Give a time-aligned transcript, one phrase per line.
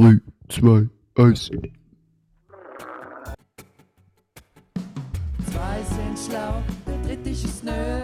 [0.00, 0.18] 3,
[0.48, 1.50] 2, 1.
[5.50, 8.00] Zwei sind schlau, der dritte ist es nö.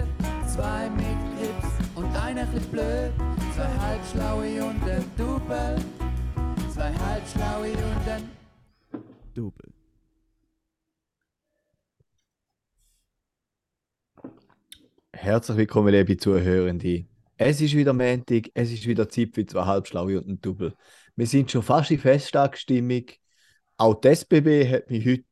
[0.46, 1.06] Zwei mit
[1.38, 3.12] Grips und einer chli blöd.
[3.54, 5.76] Zwei halbschlaue und ein Double.
[6.74, 8.28] Zwei halbschlaue und ein
[9.32, 9.72] Double.
[15.14, 17.06] Herzlich willkommen, liebe Zuhörende.
[17.38, 20.74] Es ist wieder Montag, es ist wieder Zeit für zwei Halbschlaue und ein Double.
[21.18, 23.06] Wir sind schon fast in Festtagsstimmung.
[23.78, 25.24] Auch die SBB hat mich heute,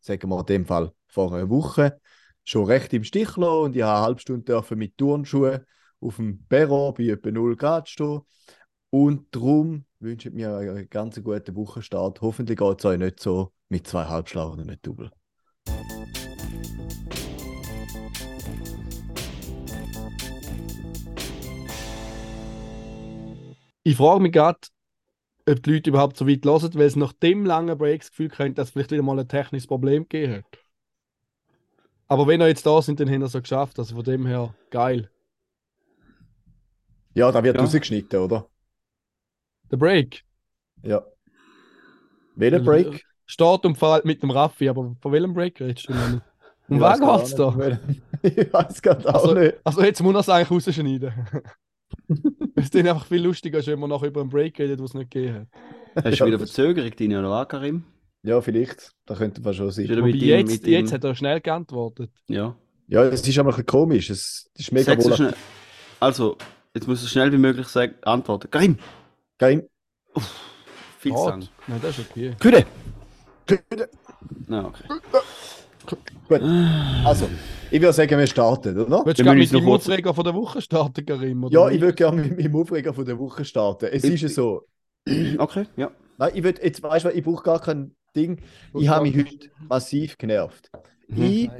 [0.00, 2.00] sagen wir in dem Fall vor einer Woche,
[2.42, 5.64] schon recht im Stich gelassen und ich habe eine halbe Stunde mit Turnschuhen
[6.00, 8.22] auf dem Perron bei etwa 0 Grad stehen.
[8.90, 12.20] Und darum wünsche ich mir einen ganz guten Wochenstart.
[12.20, 15.12] Hoffentlich geht es euch nicht so mit zwei Halbschlauen einem Double.
[23.84, 24.58] Ich frage mich gerade,
[25.48, 28.28] ob die Leute überhaupt so weit hören, weil es nach dem langen Break das Gefühl
[28.28, 30.58] könnte, dass es vielleicht wieder mal ein technisches Problem gegeben hat.
[32.06, 33.78] Aber wenn ihr jetzt da sind, dann haben wir es so geschafft.
[33.78, 35.10] Also von dem her geil.
[37.14, 37.62] Ja, da wird Ja.
[37.62, 38.48] rausgeschnitten, oder?
[39.70, 40.24] Der Break
[40.82, 41.04] Ja.
[42.36, 43.04] Welcher Break?
[43.26, 46.22] steht und fällt mit dem Raffi, aber von welchem Break redest du denn?
[46.68, 47.54] Um was geht's da?
[48.22, 49.56] Ich weiß gerade auch Also, nicht.
[49.64, 51.12] also jetzt muss er es eigentlich rausschneiden.
[52.56, 55.10] es ist einfach viel lustiger, wenn man noch über einen Break redet, was es nicht
[55.10, 55.48] gegeben
[55.94, 56.04] hat.
[56.04, 57.84] Hast du wieder Verzögerung drin, oder was, Karim?
[58.22, 58.92] Ja, vielleicht.
[59.06, 59.88] Da könnte man schon sein.
[59.88, 62.10] Wobei mit ihm, jetzt, jetzt hat er schnell geantwortet.
[62.28, 62.56] Ja.
[62.88, 64.10] Ja, es ist aber ein bisschen komisch.
[64.10, 65.14] Es ist mega wohl.
[65.14, 65.34] schnell.
[66.00, 66.36] Also,
[66.74, 68.50] jetzt musst du so schnell wie möglich sagen, antworten.
[68.50, 68.78] Karim!
[69.38, 69.68] Kein.
[70.98, 71.48] Viel zu lang.
[71.66, 72.34] Nein, das ist okay.
[72.40, 72.66] Küde!
[74.46, 74.84] Na, okay.
[76.28, 76.42] Gut.
[77.04, 77.28] Also,
[77.70, 79.04] ich würde sagen, wir starten, oder?
[79.04, 81.44] Willst du Wir gerade mit dem Aufreger von der Woche starten, Karim?
[81.44, 83.86] oder Ja, ich würde gerne mit meinem Aufreger von der Woche starten.
[83.92, 84.66] Es Ich- ist ja so.
[85.38, 85.90] Okay, ja.
[86.18, 88.40] Nein, ich würde, jetzt weißt du, ich brauche gar kein Ding.
[88.74, 90.70] Ich habe mich heute massiv genervt.
[91.08, 91.22] Mhm.
[91.22, 91.50] Ich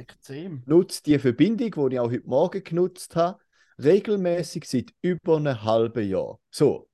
[0.65, 3.39] nutze die Verbindung, die ich auch heute Morgen genutzt habe,
[3.81, 6.37] regelmäßig seit über einem halben Jahr.
[6.51, 6.87] So.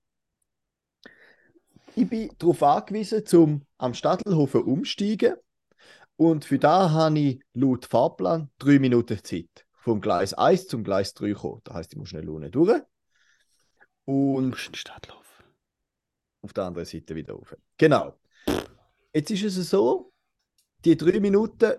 [1.96, 5.36] Ich bin darauf angewiesen, zum am Stadtelhofen umsteigen.
[6.18, 9.66] Und für da habe ich laut Fahrplan drei Minuten Zeit.
[9.74, 11.62] Vom Gleis 1 zum Gleis 3 kommen.
[11.64, 12.82] Das heisst, ich muss schnell unten durch.
[14.06, 15.22] Du Und musst in die Stadt laufen.
[16.42, 17.56] auf der anderen Seite wieder rauf.
[17.78, 18.18] Genau.
[19.14, 20.12] Jetzt ist es so,
[20.84, 21.74] die drei Minuten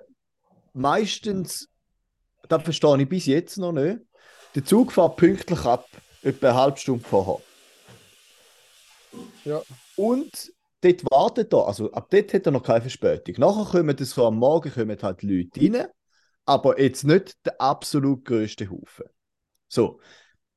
[0.72, 1.68] meistens,
[2.48, 4.00] das verstehe ich bis jetzt noch nicht,
[4.54, 5.86] der Zug fährt pünktlich ab,
[6.22, 7.42] etwa eine halbe Stunde vorher.
[9.44, 9.62] Ja.
[9.96, 10.52] Und
[10.86, 13.36] dort wartet er, also ab dort hat er noch keine Verspätung.
[13.38, 15.86] Nachher kommen das so am Morgen kommen halt Leute rein,
[16.44, 19.06] aber jetzt nicht der absolut größte Haufen.
[19.68, 20.00] So.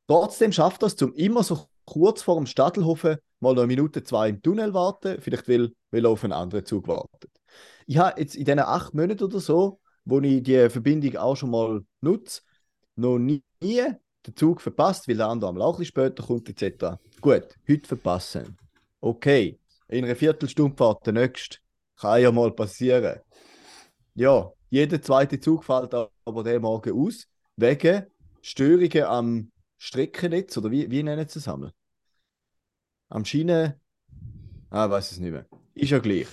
[0.07, 4.03] Trotzdem schafft er es, zum immer so kurz vor dem Stadtelhofen mal noch eine Minute,
[4.03, 7.31] zwei im Tunnel warten, vielleicht weil er auf einen anderen Zug wartet.
[7.85, 11.51] Ich habe jetzt in diesen acht Monaten oder so, wo ich die Verbindung auch schon
[11.51, 12.41] mal nutze,
[12.95, 17.00] noch nie den Zug verpasst, weil der andere am Lauch später kommt, etc.
[17.22, 18.57] Gut, heute verpassen.
[19.01, 21.57] Okay, in einer Viertelstunde fährt der nächste.
[21.97, 23.19] Kann ja mal passieren.
[24.13, 28.05] Ja, jeder zweite Zug fällt aber den Morgen aus, wegen
[28.41, 31.73] Störungen am Streckennetz, oder wie, wie nennen sie es einmal?
[33.09, 33.79] Am Schiene.
[34.69, 35.47] Ah, weiß es nicht mehr.
[35.73, 36.27] Ist ja gleich.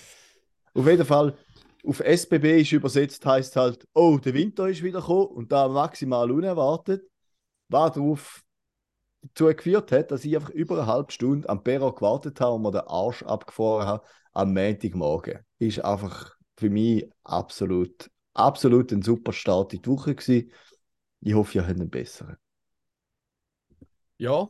[0.74, 1.36] Auf jeden Fall,
[1.86, 6.30] auf SBB ist übersetzt, heißt halt, oh, der Winter ist wieder gekommen und da maximal
[6.30, 7.08] unerwartet,
[7.68, 8.42] was darauf
[9.22, 12.62] dazu geführt hat, dass ich einfach über eine halbe Stunde am Perro gewartet habe und
[12.62, 15.41] mir den Arsch abgefahren habe am Montagmorgen.
[15.59, 20.50] Ist einfach für mich absolut, absolut ein super Start in die Woche gewesen.
[21.21, 22.37] Ich hoffe, ihr habt einen besseren.
[24.19, 24.49] Ja.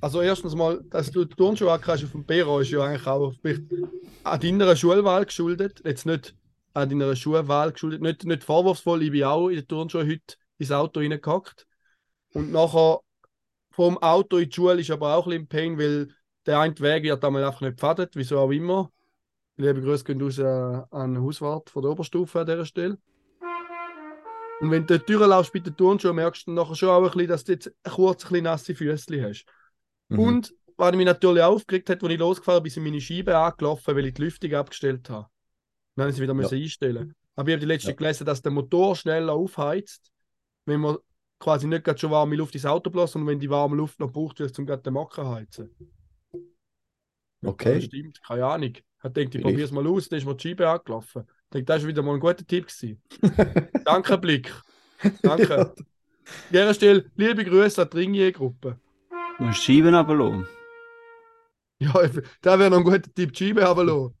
[0.00, 3.34] Also erstens mal, dass du die Turnschuhe hast auf dem Perro ist ja eigentlich auch
[4.22, 5.82] an deiner Schulwahl geschuldet.
[5.84, 6.36] Jetzt nicht
[6.72, 8.00] an deiner Schuhwahl geschuldet.
[8.00, 11.66] Nicht, nicht vorwurfsvoll, ich bin auch in den Turnschuhe heute ins Auto reingehackt.
[12.32, 13.00] Und nachher
[13.78, 16.08] vom Auto in die Schule ist aber auch ein bisschen Pain, weil
[16.46, 18.90] der eine Weg wird einmal einfach nicht gepfadet, wieso auch immer.
[19.56, 22.98] Liebe Grüße gehen raus äh, an den Hauswart von der Oberstufe an dieser Stelle.
[24.60, 27.12] Und wenn du die Tür laufst bei den Turnschuhen, merkst du nachher schon auch ein
[27.12, 29.46] bisschen, dass du jetzt kurz ein bisschen nasse Füße hast.
[30.08, 30.18] Mhm.
[30.18, 34.06] Und was mich natürlich aufgeregt hat, als ich losgefahren bin, sind meine Scheiben angelaufen, weil
[34.06, 35.28] ich die Lüftung abgestellt habe.
[35.94, 37.14] Dann habe ich sie wieder müssen einstellen.
[37.36, 37.96] Aber ich habe die letzte Ja.
[37.96, 40.10] gelesen, dass der Motor schneller aufheizt,
[40.64, 40.96] wenn man
[41.38, 44.12] quasi nicht gerade schon warme Luft ins Auto bläst, sondern wenn die warme Luft noch
[44.12, 45.70] braucht, wird es zum gerade den Mocker heizen.
[47.40, 47.80] Das Okay.
[47.80, 48.72] stimmt, keine Ahnung.
[49.04, 51.24] Ich denke, ich probiere es mal aus, dann ist mir die Scheibe angelaufen.
[51.44, 52.66] Ich denke, das war wieder mal ein guter Tipp.
[52.66, 53.02] Gewesen.
[53.84, 54.52] Danke, Blick.
[55.22, 55.54] Danke.
[55.58, 55.74] An
[56.50, 58.80] dieser Stelle, liebe Grüße an die Ringier-Gruppe.
[59.38, 60.48] Du musst die Scheiben runterlassen.
[61.80, 61.92] Ja,
[62.42, 64.17] da wäre noch ein guter Tipp, die Scheibe haben lassen.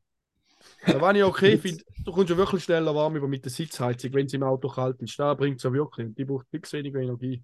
[0.90, 4.12] Da war ich okay finde, du kommst ja wirklich schneller warm über mit der Sitzheizung,
[4.14, 5.18] wenn es im Auto kalt ist.
[5.18, 6.06] Da bringt es ja wirklich.
[6.06, 7.42] Und die braucht fix weniger Energie.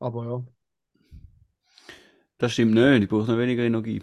[0.00, 0.44] Aber ja.
[2.38, 4.02] Das stimmt nicht, ich brauche noch weniger Energie.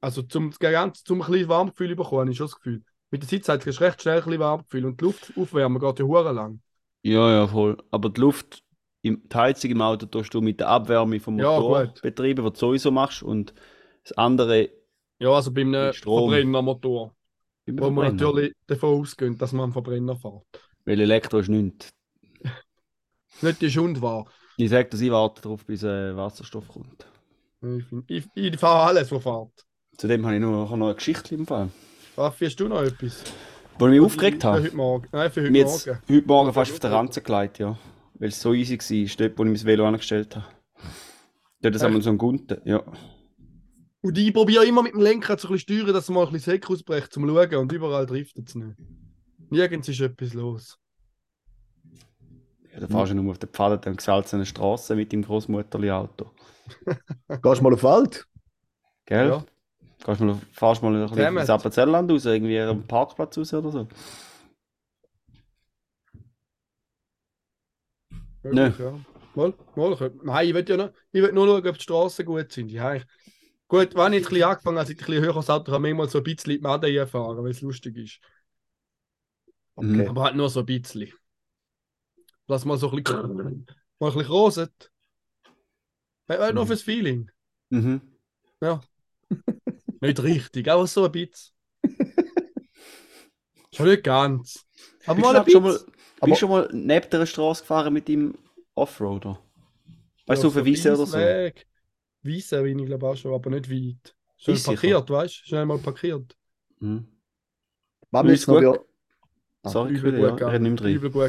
[0.00, 2.84] Also zum, ganz, zum ein bisschen Warmgefühl zu bekommen, ich schon das Gefühl.
[3.10, 6.04] Mit der Sitzheizung du recht schnell ein bisschen Warmgefühl und die Luft aufwärmen geht ja
[6.04, 6.60] hure lang.
[7.02, 7.76] Ja, ja, voll.
[7.90, 8.64] Aber die Luft,
[9.02, 12.00] im, die Heizung im Auto tust du mit der Abwärme vom Ja, Motor gut.
[12.00, 13.22] betreiben, was du sowieso machst.
[13.22, 13.54] Und
[14.04, 14.70] das andere
[15.18, 16.12] Ja, also bei einem Mit Strom.
[16.12, 17.14] Verbrennermotor, beim
[17.66, 20.44] wo man natürlich davon ausgeht, dass man einen Verbrenner fährt.
[20.84, 21.90] Weil Elektro ist nichts.
[23.42, 24.26] Nicht die Schund war.
[24.56, 27.06] Ich sage, dass ich warte darauf, bis äh, Wasserstoff kommt.
[27.62, 29.66] Ich, find- ich, ich fahre alles, was fährt.
[29.96, 31.70] Zudem habe ich noch, noch eine Geschichte im Fall.
[32.16, 33.24] Raffi, hast du noch etwas?
[33.78, 34.62] Wo ich mich aufgeregt habe.
[34.62, 35.08] heute Morgen.
[35.10, 36.00] Nein, für heute Mir jetzt Morgen.
[36.08, 37.76] heute Morgen fast auf der Ranze gelegt, ja.
[38.14, 40.46] Weil es so easy war, dort, wo ich mein Velo angestellt habe.
[41.60, 42.82] Dort haben wir so einen Gunten, ja.
[44.04, 46.52] Und ich probiere immer mit dem Lenkrad so ein bisschen steuern, dass mal ein bisschen
[46.52, 48.76] Säck ausbricht, zum Schauen und überall driftet es nicht.
[49.48, 50.78] Nirgends ist etwas los.
[52.70, 56.30] ja da fahrst du nur auf der Pfade und gesalzenen Straße mit dem Großmutterli-Auto.
[57.28, 58.26] Gehst du mal auf den Wald?
[59.06, 59.28] Gell?
[59.28, 59.44] Ja.
[60.04, 63.88] Gehst mal, fahrst mal ein bisschen ins Appenzellerland raus, irgendwie am Parkplatz raus oder so.
[68.42, 69.00] Möglich, ja.
[69.34, 72.52] Mal, mal, Nein, ich will ja noch, ich will nur schauen, ob die Straßen gut
[72.52, 72.70] sind.
[72.70, 73.06] Ja, ich,
[73.68, 75.72] gut, wenn ich jetzt ein bisschen angefangen habe, als ich ein bisschen höher das Auto,
[75.72, 78.20] kann ich manchmal so ein bisschen die Madeira fahren, weil es lustig ist.
[79.76, 80.06] Okay.
[80.06, 81.12] Aber halt nur so ein bisschen.
[82.46, 83.66] Lass mal so ein bisschen,
[83.98, 84.90] mal ein bisschen roset.
[86.28, 86.68] Halt halt nur Mhm.
[86.68, 87.30] fürs Feeling.
[87.70, 88.00] Mhm.
[90.00, 91.54] Nicht richtig, aber so ein bisschen.
[93.72, 94.64] Schon nicht ganz.
[95.06, 95.88] Aber Bist mal ein schon mal, bisschen.
[96.20, 98.38] Aber- bist du schon mal neben der Straße gefahren mit dem
[98.74, 99.38] Offroader?
[100.26, 101.18] Weißt du, auf der Wiese oder so?
[101.18, 101.66] Weg.
[102.24, 104.16] Bin ich glaube auch schon, aber nicht weit.
[104.36, 104.76] Schnell Ist sicher.
[104.76, 105.46] parkiert, weißt du?
[105.48, 106.36] Schnell mal parkiert.
[106.80, 107.06] Mhm.
[108.10, 108.84] Was mich noch
[109.62, 110.30] Ah, Sorry, Übel ja.
[110.30, 110.40] gut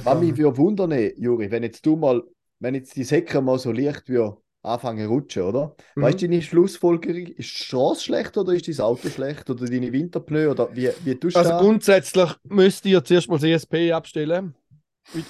[0.06, 2.22] was mich würde wundern, Juri, wenn jetzt du mal,
[2.60, 4.30] wenn jetzt die Säcke mal so leicht wie
[4.62, 5.76] anfangen zu rutschen, oder?
[5.96, 6.02] Mhm.
[6.04, 7.28] Weißt du deine Schlussfolgerung?
[7.28, 11.16] Ist die Straße schlecht oder ist dein Auto schlecht oder deine Winterpneu oder wie, wie
[11.16, 11.62] tust du Also das?
[11.62, 14.56] grundsätzlich müsst ihr zuerst mal das ESP abstellen.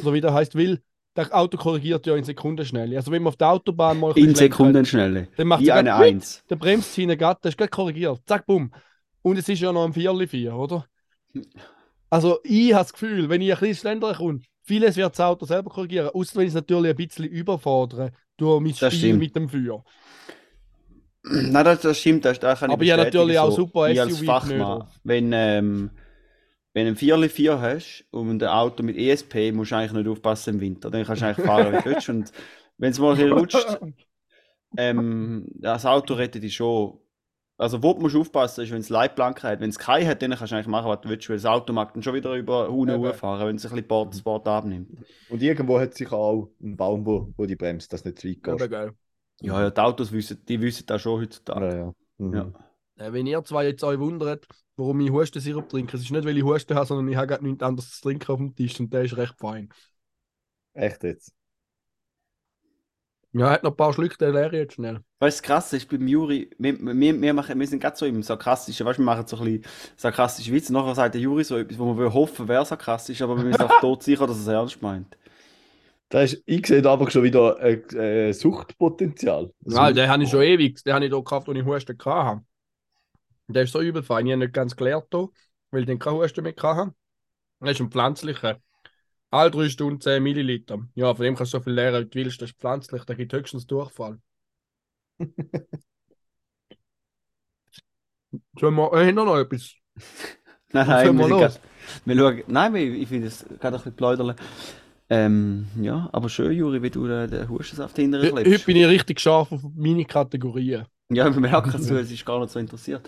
[0.02, 0.82] Oder wie das heißt, weil
[1.16, 2.98] das Auto korrigiert ja in Sekundenschnelle.
[2.98, 5.30] Also wenn man auf der Autobahn mal In Sekundenschnelle.
[5.38, 6.44] Dann macht eine Eins.
[6.50, 8.20] Der bremst seine Gatte, das ist gleich korrigiert.
[8.26, 8.72] Zack, bumm.
[9.22, 10.86] Und es ist ja noch ein Vierli vier, oder?
[12.10, 15.46] Also ich habe das Gefühl, wenn ich ein bisschen schneller komme, vieles wird das Auto
[15.46, 16.10] selber korrigieren.
[16.10, 19.20] Außer wenn ich es natürlich ein bisschen überfordere durch mein Das Spiel stimmt.
[19.20, 19.84] mit dem Feuer.
[21.24, 24.00] Nein, das, das stimmt, das, das kann Aber ich bestätigen, natürlich auch so, super ich
[24.00, 25.90] als SUV Fachmann, wenn, ähm,
[26.76, 30.56] wenn du ein 4x4 hast und ein Auto mit ESP, musst du eigentlich nicht aufpassen
[30.56, 30.92] im Winter.
[30.92, 32.10] Dann kannst du eigentlich fahren, wie du willst.
[32.10, 32.34] Und
[32.78, 33.80] wenn es mal ein bisschen rutscht,
[34.78, 37.00] ähm, das Auto rettet dich schon.
[37.58, 39.62] Also, wo du musst aufpassen ist, wenn es Leitplanken hat.
[39.62, 41.72] Wenn es keine hat, dann kannst du eigentlich machen, was du willst, weil das Auto
[41.72, 43.14] mag dann schon wieder über Eben.
[43.14, 44.90] fahren, wenn es ein bisschen Bord, das Bord abnimmt.
[45.30, 48.44] Und irgendwo hat sich auch ein Baum, wo, wo die bremst, dass nicht zu weit
[48.44, 48.70] geht.
[48.70, 48.92] geil.
[49.40, 51.68] Ja, ja, die Autos wissen, die wissen das schon heutzutage.
[51.68, 51.94] Ja, ja.
[52.18, 52.34] Mhm.
[52.98, 53.14] Ja.
[53.14, 54.46] Wenn ihr zwei jetzt euch wundert,
[54.78, 57.46] warum ich Hustensirup trinke, es ist nicht, weil ich Husten habe, sondern ich habe gerade
[57.46, 59.70] nichts anderes zu trinken auf dem Tisch und der ist recht fein.
[60.74, 61.34] Echt jetzt.
[63.38, 65.02] Ja, hat noch ein paar Schlücke, der leere jetzt schnell.
[65.20, 68.24] Weißt du, krass ist beim Juri, wir, wir, wir, machen, wir sind gerade so im
[68.24, 69.66] Sarkastischen, weißt du, wir machen so ein bisschen
[69.98, 70.72] sarkastische Witze.
[70.72, 73.62] Nachher sagt der Juri so etwas, wo man will hoffen, wäre sarkastisch, aber wir sind
[73.62, 75.18] auch tot sicher, dass er es ernst meint.
[76.08, 79.52] Da ist, ich sehe da aber schon wieder ein äh, Suchtpotenzial.
[79.66, 82.42] Ja, den habe ich schon ewig, den habe ich da gekauft, als ich Husten hatte.
[83.48, 85.30] Der ist so übel fein, ich habe nicht ganz gelernt hier,
[85.72, 86.94] weil ich den keinen Husten mehr hatte.
[87.60, 88.60] Das ist ein pflanzlicher.
[89.32, 90.80] Alle drei Stunden 10 Milliliter.
[90.96, 92.42] Ja, von dem kannst du so viel lernen, wie du willst.
[92.42, 94.20] Das ist pflanzlich, da gibt höchstens Durchfall.
[98.60, 99.76] Sollen wir, äh, noch etwas?
[100.74, 101.40] Nein, nein, wir, los?
[101.40, 101.62] grad,
[102.06, 104.36] wir schauen, nein, wir- ich finde es gerade ein bisschen pläuderle.
[105.10, 108.66] Ähm, ja, aber schön, Juri, wie du den, den Hustensaft hinterher Heute heute klebst.
[108.66, 110.86] bin ich richtig scharf auf meine Kategorien.
[111.10, 113.08] Ja, wir merken es, es ist gar nicht so interessiert.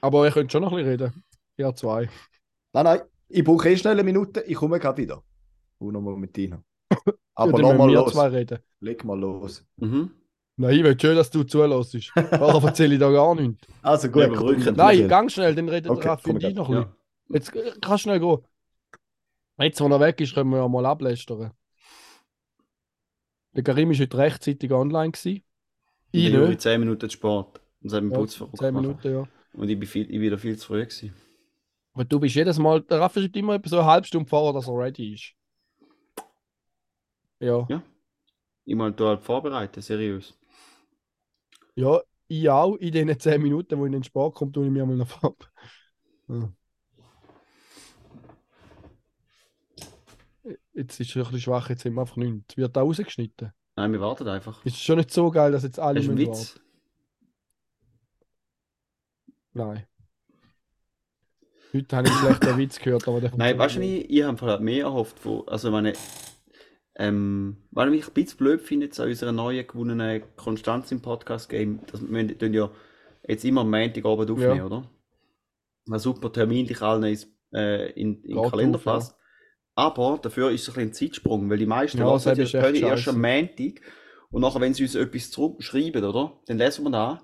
[0.00, 1.24] Aber ihr könnt schon noch ein bisschen reden.
[1.56, 2.08] Ja, zwei.
[2.72, 5.22] Nein, nein, ich brauche eh schnell eine Minute, ich komme gerade wieder.
[5.78, 6.62] Uno Momentino.
[7.34, 8.12] Aber ja, nochmal los.
[8.12, 8.58] zwei reden.
[8.80, 9.64] Leg mal los.
[9.76, 10.10] Mhm.
[10.56, 11.94] Nein, ich will schön, dass du zulässt.
[12.14, 13.66] Warum erzähle ich da gar nichts?
[13.82, 16.74] Also gut, Ja, komm, Nein, ganz schnell, dann redet Okay, Raffi und ich noch ein
[16.74, 16.94] Ja.
[17.28, 17.56] bisschen.
[17.62, 18.38] Jetzt äh, kannst du schnell gehen.
[19.58, 21.52] Jetzt, wo er weg ist, können wir ja mal ablästern.
[23.54, 25.12] Der Karim ist heute rechtzeitig online.
[25.12, 25.42] Gewesen.
[26.12, 26.60] Ich Ich nicht.
[26.60, 27.18] 10 Minuten zu
[27.82, 28.82] es Ja, Putz verrückt 10 gemacht.
[28.82, 29.28] Minuten, ja.
[29.52, 31.14] Und ich bin, viel, ich bin wieder viel zu früh gewesen.
[31.92, 34.68] Aber du bist jedes Mal, der Raffi schreibt immer so eine halbe Stunde vorher, dass
[34.68, 35.34] er ready ist.
[37.40, 37.66] Ja.
[38.64, 40.38] Ich mal da halt vorbereiten, seriös.
[41.74, 44.70] Ja, ich auch in den 10 Minuten, wo ich in den Sport komme, tue ich
[44.70, 45.50] mir mal noch ab.
[46.28, 46.52] Ja.
[50.72, 52.56] Jetzt ist es ein bisschen schwach, jetzt haben wir einfach nichts.
[52.56, 53.52] Wird da rausgeschnitten.
[53.76, 54.64] Nein, wir warten einfach.
[54.64, 56.54] Ist schon nicht so geil, dass jetzt alle du einen müssen Witz?
[56.54, 56.69] warten.
[59.52, 59.86] Nein.
[61.72, 64.58] Heute habe ich einen schlechten Witz gehört, aber der Nein, weißt du, ich, ich habe
[64.60, 65.92] mehr erhofft von, also meine,
[66.96, 71.00] ähm, weil ich mich ein bisschen blöd finde jetzt an unserer neuen gewonnenen Konstanz im
[71.00, 72.70] Podcast-Game, dass wir wir tun ja
[73.26, 74.66] jetzt immer am Montagabend aufnehmen, Ja.
[74.66, 74.90] oder?
[75.86, 78.92] Was super terminlich allen ins, äh, in, in den Kalender auf, ja.
[78.92, 79.16] passt.
[79.74, 83.08] Aber dafür ist es ein bisschen ein Zeitsprung, weil die meisten Ja, echt Pödi erst
[83.08, 83.80] am Montag
[84.30, 86.40] und nachher, wenn sie uns etwas zurückschreiben, oder?
[86.46, 87.20] Dann lesen wir das.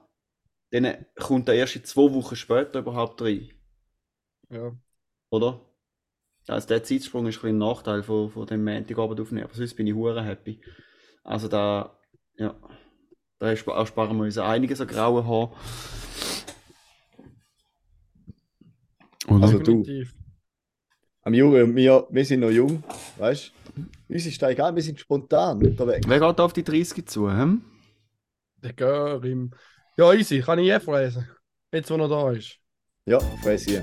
[0.71, 3.51] Dann kommt er erst in zwei Wochen später überhaupt rein.
[4.51, 4.73] Ja.
[5.31, 5.61] Oder?
[6.49, 9.75] Also der Zeitsprung ist ein, bisschen ein Nachteil von, von dem Montagabend aufnehmen, aber sonst
[9.75, 10.61] bin ich hure happy.
[11.25, 11.99] Also da,
[12.37, 12.55] ja,
[13.39, 15.53] da ersparen wir uns einiges an grauen Haar.
[19.29, 19.43] Oder?
[19.43, 19.85] Also du.
[21.23, 22.85] Am Juri und wir, wir sind noch jung,
[23.19, 24.15] weißt du?
[24.15, 26.07] Uns ist da egal, wir sind spontan unterwegs.
[26.09, 27.29] Wer geht auf die 30 zu?
[27.29, 27.63] Hm?
[28.63, 29.51] Der Görim.
[29.99, 31.27] Ja, easy, kann ich eh fräsen.
[31.73, 32.59] Jetzt, wo er da ist.
[33.07, 33.81] Ja, fress hier.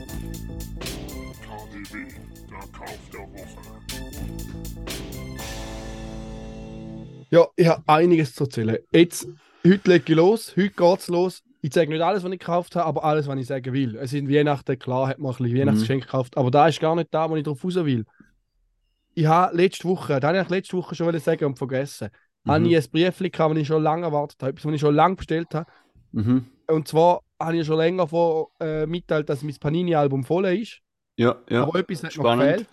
[1.42, 2.06] KDW,
[2.52, 3.58] der Kauf der Woche.
[7.32, 8.78] Ja, ich habe einiges zu erzählen.
[8.92, 9.28] Jetzt,
[9.66, 11.42] heute lege ich los, heute geht's los.
[11.62, 13.96] Ich sage nicht alles, was ich gekauft habe, aber alles, was ich sagen will.
[13.96, 17.12] Es sind Weihnachten, klar, hat man ein bisschen Weihnachtsgeschenk gekauft, aber da ist gar nicht
[17.12, 18.06] da, wo ich drauf raus will.
[19.16, 22.10] Ich habe letzte Woche, da habe ich letzte Woche schon sagen und vergessen,
[22.46, 24.94] habe ich ein Briefchen gehabt, das ich schon lange erwartet habe, etwas, was ich schon
[24.94, 25.66] lange bestellt habe.
[26.14, 26.46] Mhm.
[26.68, 30.80] Und zwar habe ich schon länger vor äh, mitteilt, dass mein Panini-Album voll ist.
[31.18, 31.64] Ja, ja.
[31.64, 32.46] Aber etwas hat noch spannend.
[32.46, 32.70] gefehlt.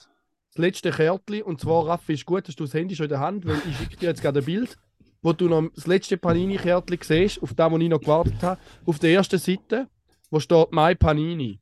[0.52, 3.20] Das letzte Kärtchen, und zwar, Raffi, ist gut, hast du das Handy schon in der
[3.20, 4.76] Hand, weil ich schicke dir jetzt gerade ein Bild,
[5.22, 8.60] wo du noch das letzte Panini-Kärtchen siehst, auf das, wo ich noch gewartet habe.
[8.86, 9.88] Auf der ersten Seite,
[10.30, 11.60] wo steht «My Panini».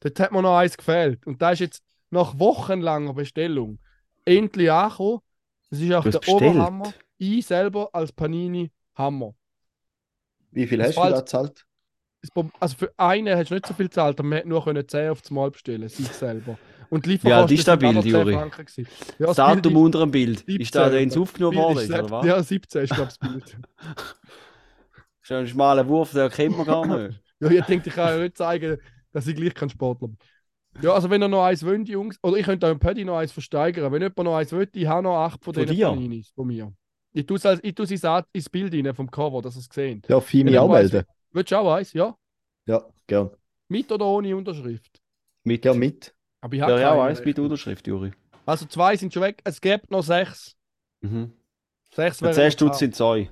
[0.00, 1.26] Dort hat mir noch eins gefehlt.
[1.26, 3.78] Und da ist jetzt nach wochenlanger Bestellung
[4.24, 5.20] endlich angekommen.
[5.70, 6.42] Das ist auch der bestellt?
[6.42, 6.92] Oberhammer.
[7.18, 9.34] Ich selber als Panini-Hammer.
[10.52, 11.66] Wie viel Das hast du da gezahlt?
[12.60, 15.10] Also für einen hast du nicht so viel gezahlt, aber man hätte nur können 10
[15.10, 16.58] auf das Mal bestellen, sich selber.
[16.88, 18.32] Und die Ja, das ist stabil, sind auch noch 10 Juri.
[19.18, 20.38] Ja, Das das Bild Datum unter dem Bild.
[20.46, 22.26] 17, Ist da ins das aufgenommen Bild worden, ist oder was?
[22.26, 23.56] Ja, 17 ist glaube ich das Bild.
[25.22, 27.20] Ist ein schmaler Wurf, den kennt man gar nicht.
[27.40, 28.78] ja, ich denke, ich kann ja nicht zeigen,
[29.12, 30.18] dass ich gleich kein Sportler bin.
[30.82, 33.16] Ja, also wenn ihr noch eins wollt, Jungs, oder ich könnte auch im Paddy noch
[33.16, 33.90] eins versteigern.
[33.92, 35.88] Wenn jemand noch eins will, ich habe noch acht von Von diesen dir?
[35.88, 36.72] Paninis von mir.
[37.16, 40.02] Ich tue es ins Bild rein vom Cover, dass ihr es sehen.
[40.06, 41.04] Ja, Fimi Ja, auch weiß- melden.
[41.32, 41.92] Willst du auch eins?
[41.94, 42.14] Ja?
[42.66, 43.30] Ja, gern.
[43.68, 45.00] Mit oder ohne Unterschrift?
[45.44, 46.14] Mit, Gern mit.
[46.42, 47.38] Aber ich habe ja, ja, keine eins mit.
[47.38, 48.12] Unterschrift, Juri.
[48.44, 49.40] Also zwei sind schon weg.
[49.44, 50.56] Es gibt noch sechs.
[51.00, 51.32] Mhm.
[51.94, 53.30] Sechs Für wären 10 noch Stutz sind zwei.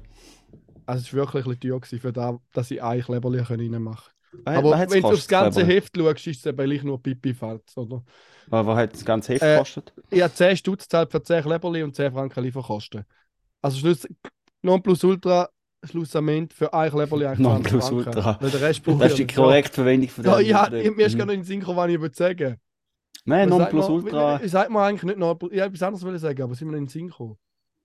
[0.87, 4.13] Also es ist wirklich ein bisschen teuer für das, dass ich ein Kleberli reinmachen
[4.45, 5.81] Was- Aber was hat's wenn du aufs gekostet, ganze Kleberli?
[5.81, 8.03] Heft schaust, ist es eben nur Pipi-Falz, oder?
[8.47, 9.93] Was, was hat das ganze Heft Äh, gekostet?
[10.11, 13.05] Ich habe 10 Stutz gezahlt für 10 Kleberli und 10 Franken Lieferkosten.
[13.65, 14.07] Also Schluss,
[14.63, 15.49] Nonplusultra,
[15.85, 18.33] Schlussament für ein Kleberli eigentlich 20 Nonplusultra.
[18.35, 21.15] Der Das ist ich die ja korrekte Verwendung von Ja, dem- ja, ich, mir ist
[21.15, 21.19] Mhm.
[21.19, 22.57] gar nicht in den Sinn gekommen, was ich würde sagen.
[23.25, 24.39] Nein, Nonplusultra.
[24.41, 25.51] wie- wie Sagt man eigentlich nicht Nonplus...
[25.53, 27.37] Ich hätte etwas anderes wollen sagen, aber sind wir nicht in den Sinn gekommen.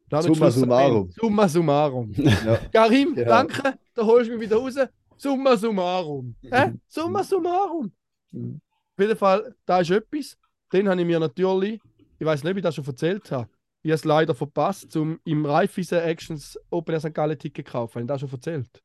[0.09, 1.11] Da nicht Summa summarum.
[1.11, 2.11] Summa summarum.
[2.45, 2.57] Ja.
[2.73, 3.25] Karim, Ja.
[3.25, 4.75] danke, da holst du mich wieder raus.
[5.17, 6.35] Summa summarum.
[6.41, 6.73] Hä?
[6.87, 7.91] Summa summarum.
[8.31, 8.59] Mhm.
[8.97, 10.37] Auf jeden Fall, da ist etwas.
[10.73, 11.79] Den habe ich mir natürlich,
[12.19, 13.49] ich weiß nicht, ob ich das schon erzählt habe,
[13.89, 17.13] ich habe es leider verpasst, zum im Raiffeisen Actions Open Air St.
[17.13, 17.95] Gallen Ticket kaufen.
[17.95, 18.83] Habe ich das schon erzählt?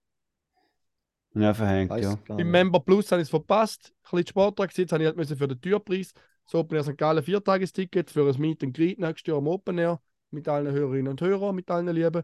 [1.34, 2.36] Ja, verhängt, Weiss ja.
[2.36, 2.50] Im.
[2.50, 3.92] Member Plus habe ich es verpasst.
[4.04, 6.12] Ein bisschen Sporttag jetzt habe ich halt müssen für den Türpreis.
[6.46, 6.96] Das Open Air St.
[6.96, 11.08] Gallen Viertagesticket für ein Meet and Greet nächstes Jahr am Open Air mit allen Hörerinnen
[11.08, 12.22] und Hörern, mit allen Lieben.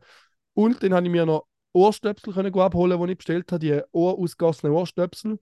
[0.54, 3.58] Und dann habe ich mir noch Ohrstöpsel können abholen, die ich bestellt habe.
[3.58, 5.38] Die ohrausgossenen Ohrstöpsel.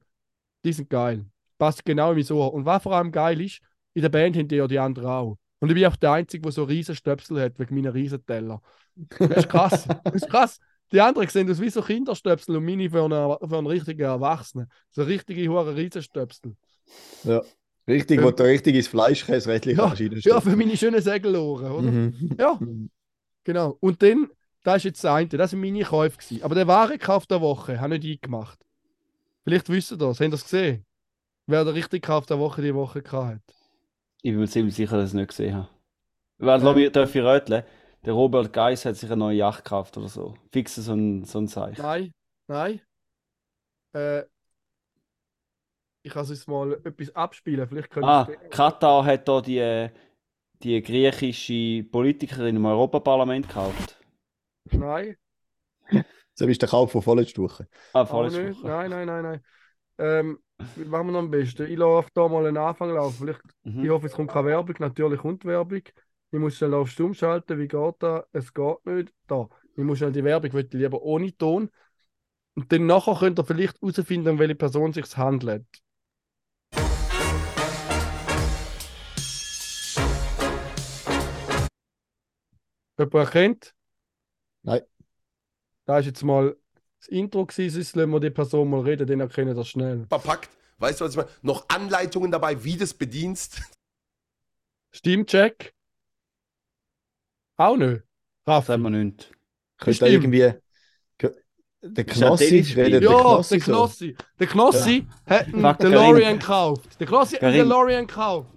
[0.64, 1.25] Die sind geil.
[1.57, 2.52] Passt genau in mein Ohr.
[2.52, 3.61] Und was vor allem geil ist,
[3.95, 5.38] in der Band haben die ja die anderen auch.
[5.61, 8.61] Und ich bin auch der Einzige, der so riesen Stöpsel hat, wegen meiner Riesenteller.
[9.19, 9.88] Das ist krass.
[10.05, 10.59] Das ist krass.
[10.93, 14.71] Die anderen sehen aus wie so Kinderstöpsel und meine für einen, für einen richtigen Erwachsenen.
[14.91, 16.57] So richtige hohe Riesenstöpsel.
[17.25, 17.43] Ja.
[17.87, 21.91] Richtig, wo du richtig ins Fleischkäse rechtlich Ja, Ja, für meine schönen Segelohren, oder?
[21.91, 22.37] Mhm.
[22.38, 22.59] Ja,
[23.45, 23.79] genau.
[23.81, 24.29] Und dann,
[24.62, 26.43] das ist jetzt das eine, das sind meine Käufe gewesen.
[26.43, 28.59] Aber der Warenkauf der Woche habe ich nicht eingemacht.
[29.45, 30.85] Vielleicht wisst ihr das, habt ihr das gesehen?
[31.47, 33.58] Wer der richtige Kauf der Woche die Woche gehabt hat.
[34.28, 35.68] Ich bin mir ziemlich sicher, dass ich es nicht gesehen habe.
[36.37, 37.62] Weil, glaub ich, darf ich röteln?
[38.04, 40.35] Der Robert Geis hat sich eine neue Yacht gekauft oder so.
[40.52, 41.80] Fix so ein, so ein Zeichen.
[41.80, 42.12] Nein,
[42.47, 42.82] nein.
[43.94, 44.25] Äh,
[46.02, 47.66] ich kann jetzt mal etwas abspielen.
[47.66, 49.88] Vielleicht könnt Ah, Katar hat da die,
[50.62, 53.97] die griechische Politikerin im Europaparlament gekauft.
[54.73, 55.16] Nein.
[56.35, 57.68] So ist der Kauf von vorletzter Woche.
[57.92, 58.58] Ah, vorletzte nicht.
[58.62, 58.68] Woche.
[58.68, 59.44] Nein, nein, nein, nein.
[59.99, 61.67] Ähm, machen wir noch am besten?
[61.67, 63.19] Ich lasse da mal einen Anfang laufen.
[63.19, 63.85] Vielleicht, Mhm.
[63.85, 64.76] Ich hoffe, es kommt keine Werbung.
[64.78, 65.83] Natürlich kommt Werbung.
[66.31, 67.59] Ich muss schnell auf Stumm schalten.
[67.59, 68.25] Wie geht das?
[68.33, 69.12] Es geht nicht.
[69.26, 69.49] Da.
[69.76, 71.71] Ich muss schnell die Werbung, ich lieber ohne Ton.
[72.55, 75.67] Und dann nachher könnt ihr vielleicht herausfinden, um welche Person es sich handelt.
[82.99, 83.75] Jemand erkennt?
[84.62, 84.81] Nein.
[85.85, 86.57] Da ist jetzt mal
[86.99, 90.07] das Intro gewesen, sonst lassen wir die Person mal reden, dann erkennen das schnell.
[90.09, 90.50] verpackt.
[90.78, 91.28] Weißt du, was ich meine?
[91.43, 93.62] Noch Anleitungen dabei, wie du es bedienst.
[94.93, 95.75] Stimmcheck?
[97.57, 98.02] Auch nicht.
[98.45, 98.73] Das Raffi.
[98.73, 99.33] haben wir nicht.
[99.78, 100.52] Könnte irgendwie.
[101.81, 103.73] Der Ist ja Knossi, redet der Ja, Knossi der so.
[103.73, 104.17] Knossi.
[104.40, 107.00] Der Knossi hat einen DeLorean gekauft.
[107.00, 107.55] Der Knossi hat einen.
[107.55, 108.50] DeLorean gekauft.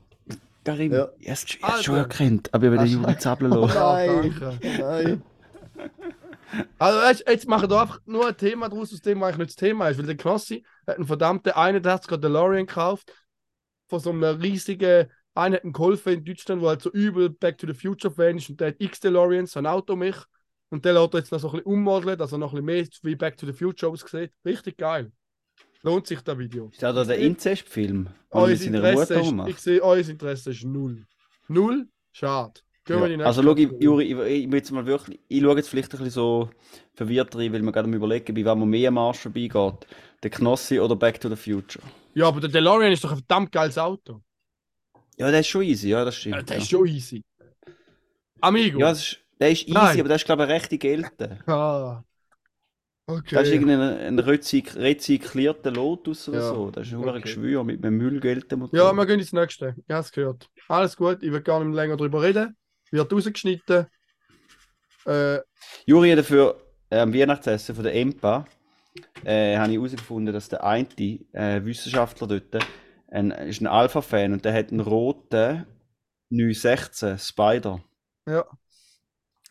[0.64, 1.10] Karim, Ja.
[1.20, 1.32] ja.
[1.34, 1.58] Alter.
[1.62, 3.78] hast schon erkannt, aber ich will den Juri zappeln Oh lassen.
[3.80, 4.60] nein.
[4.80, 5.24] nein.
[6.78, 9.56] Also weißt, jetzt machen wir einfach nur ein Thema draus, aus dem eigentlich nicht das
[9.56, 9.98] Thema ist.
[9.98, 13.14] Weil der Knossi hat einen verdammten 81er DeLorean gekauft.
[13.88, 17.58] Von so einem riesigen, einer hat einen geholfen in Deutschland, wo halt so übel Back
[17.58, 20.16] to the Future Fan ist und der hat X DeLoreans, so ein Auto mich.
[20.70, 22.66] Und der lässt er jetzt noch so ein bisschen ummodeln, dass er noch ein bisschen
[22.66, 24.32] mehr wie Back to the Future aussieht.
[24.46, 25.12] Richtig geil.
[25.84, 26.70] Lohnt sich das Video.
[26.70, 27.26] Ist das da der er
[28.30, 31.06] Euer Interesse, ist, ich sehe, euer Interesse ist null.
[31.48, 31.88] Null?
[32.12, 32.62] Schade.
[32.88, 33.56] Ja, Also, schau.
[33.56, 36.50] Juri, ich, ich, jetzt mal wirklich, ich schaue jetzt vielleicht ein bisschen so
[36.94, 39.88] verwirrt rein, weil wir gerade überlegen, bei wem man mehr am Arsch vorbeigeht.
[40.24, 41.84] Der Knossi oder Back to the Future?
[42.14, 44.22] Ja, aber der DeLorean ist doch ein verdammt geiles Auto.
[45.18, 46.36] Ja, der ist schon easy, ja, das stimmt.
[46.36, 46.62] Ja, der ja.
[46.64, 47.24] ist schon easy.
[48.42, 48.80] Amigo.
[48.80, 50.00] Ja, das ist, der ist easy, Nein.
[50.00, 51.40] aber der ist, glaube ich, recht gelte.
[51.48, 52.04] Ah.
[53.08, 53.36] Okay.
[53.36, 56.72] Das ist irgendein ein rezyk rezyklierter Lotus oder Ja, so.
[56.72, 57.22] Das ist ein okay.
[57.22, 58.78] Geschwür mit einem Müllgeltenmotor.
[58.80, 59.76] Ja, wir gehen ins nächste.
[59.78, 60.50] Ich habe es gehört.
[60.68, 62.56] Alles gut, ich will gar nicht länger darüber reden.
[62.92, 63.88] Wird rausgeschnitten.
[65.06, 65.40] Äh,
[65.86, 68.46] Juri dafür äh, am Weihnachtsessen von der EMPA
[69.24, 70.88] äh, habe ich herausgefunden, dass der eine
[71.34, 72.64] äh, Wissenschaftler dort
[73.10, 75.66] ein, ist ein Alpha-Fan und der hat einen roten
[76.30, 77.84] 916 Spider.
[78.28, 78.46] Ja.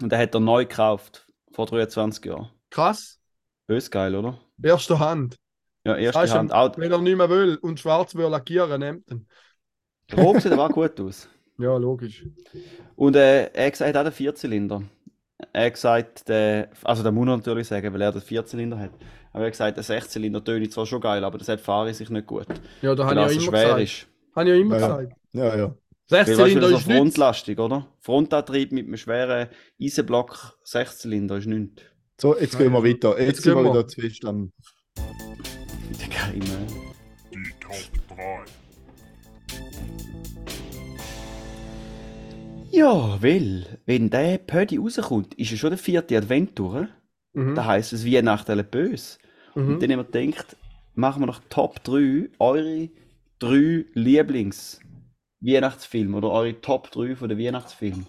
[0.00, 2.50] Und den hat er neu gekauft, vor 23 Jahren.
[2.70, 3.18] krass.
[3.66, 4.40] Bös geil, oder?
[4.62, 5.36] Erster Hand.
[5.84, 6.76] Ja, erste Weißt Hand.
[6.76, 9.28] Wenn er nicht mehr will und schwarz will lackieren, nimmt ihn.
[10.16, 11.28] rot sieht aber auch gut aus.
[11.60, 12.24] Ja, logisch.
[12.96, 14.82] Und äh, er hat er auch den Vierzylinder.
[15.52, 18.90] Er hat gesagt, der, also der muss er natürlich sagen, weil er den Vierzylinder hat.
[19.32, 21.96] Aber er hat gesagt, der Sechszylinder tönt zwar schon geil, aber das hat fahre ich
[21.96, 22.46] sich nicht gut.
[22.82, 24.06] Ja, da Weil habe er ich so ja immer ist.
[24.34, 24.96] Habe ich ja immer Ja, ja.
[24.96, 25.16] gesagt.
[25.32, 25.74] Ja, ja.
[26.10, 26.98] Weißt du, Sechszylinder das ist nichts.
[26.98, 27.86] frontlastig, oder?
[28.00, 29.48] Frontantrieb mit einem schweren
[29.80, 31.82] Eisenblock Sechszylinder ist nichts.
[32.20, 33.18] So, jetzt gehen wir weiter.
[33.18, 33.70] Jetzt, Jetzt gehen wir.
[33.70, 34.52] wieder zwischen.
[34.96, 36.66] Der äh.
[37.32, 38.59] Die Top 3.
[42.80, 46.88] Ja, weil, wenn der Pödi rauskommt, ist ja schon der vierte Advent durch.
[47.34, 47.54] Mhm.
[47.54, 49.18] Da heisst es Weihnachten böse.
[49.54, 49.74] Mhm.
[49.74, 50.56] Und dann haben wir gedacht,
[50.94, 52.88] machen wir noch Top 3, eure
[53.38, 58.06] drei Lieblings-Weihnachtsfilme oder eure Top 3 von den Weihnachtsfilmen.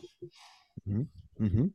[0.86, 1.74] Mhm.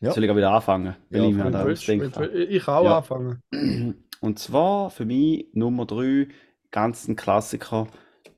[0.00, 0.10] Ja.
[0.10, 0.96] Soll ich auch wieder anfangen?
[1.10, 1.88] Ja, ich mir willst.
[1.88, 2.96] Ich auch Ja.
[2.98, 3.40] anfangen.
[4.20, 6.26] Und zwar für mich Nummer 3,
[6.72, 7.86] ganz ein Klassiker,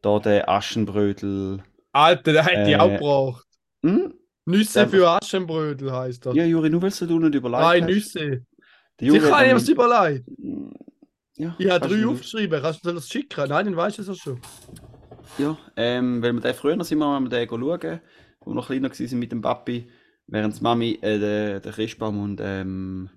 [0.03, 1.63] da der Aschenbrödel.
[1.93, 3.47] Alter, der hätte ich Äh, auch gebraucht.
[3.85, 4.15] Hm?
[4.47, 6.35] Nüsse für Aschenbrödel heißt das.
[6.35, 7.89] Ja, Juri, nur weil du nicht überlegt Drei hast.
[7.89, 8.47] Nüsse.
[9.01, 10.29] Der Juri ich mir nämlich- das überlegt.
[11.37, 12.63] Ja, Ich habe drei aufgeschrieben.
[12.63, 13.49] Kannst du das schicken?
[13.49, 14.41] Nein, den weißt du das schon.
[15.39, 17.61] Ja, ähm, weil wir den früher sind wir mal den schauen,
[18.41, 19.91] wo wir noch kleiner waren mit dem Papi,
[20.29, 23.11] während die Mami äh, den, den Christbaum und ähm,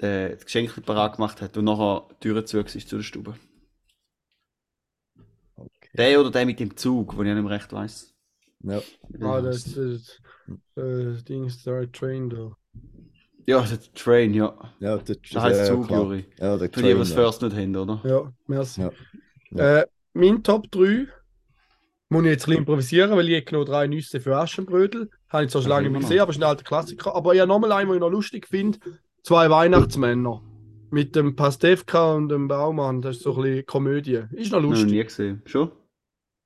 [0.00, 3.34] den, das Geschenk parat gemacht hat und nachher die Türe zu war zu der Stube.
[5.56, 5.90] Okay.
[5.96, 8.15] Der oder der mit dem Zug, wo ich nicht mehr recht weiss.
[8.62, 8.80] Ja.
[9.20, 10.20] Ah, das das,
[10.74, 12.56] das Ding ist der Train da.
[13.46, 14.54] Ja, der Train, ja.
[14.80, 15.90] Ja, das, Das heisst ja, Zug.
[15.90, 16.24] Juri.
[16.40, 17.24] Ja, der Für die, es Train, ja.
[17.24, 18.00] First nicht haben, oder?
[18.04, 18.80] Ja, merci.
[18.80, 18.90] Ja.
[19.52, 19.78] Ja.
[19.80, 21.06] Äh, mein Top 3
[22.08, 25.10] muss ich jetzt ein bisschen improvisieren, weil ich noch drei Nüsse für Aschenbrödel.
[25.28, 26.08] Habe ich zwar schon lange nicht noch.
[26.08, 27.14] gesehen, aber ist ein alter Klassiker.
[27.14, 28.78] Aber ja, nochmal einen, den ich noch lustig finde:
[29.22, 30.42] Zwei Weihnachtsmänner.
[30.90, 33.02] Mit dem Pastewka und dem Baumann.
[33.02, 34.22] Das ist so ein bisschen Komödie.
[34.32, 34.90] Ist noch Noch lustig.
[34.90, 35.42] nie gesehen.
[35.44, 35.70] Schon?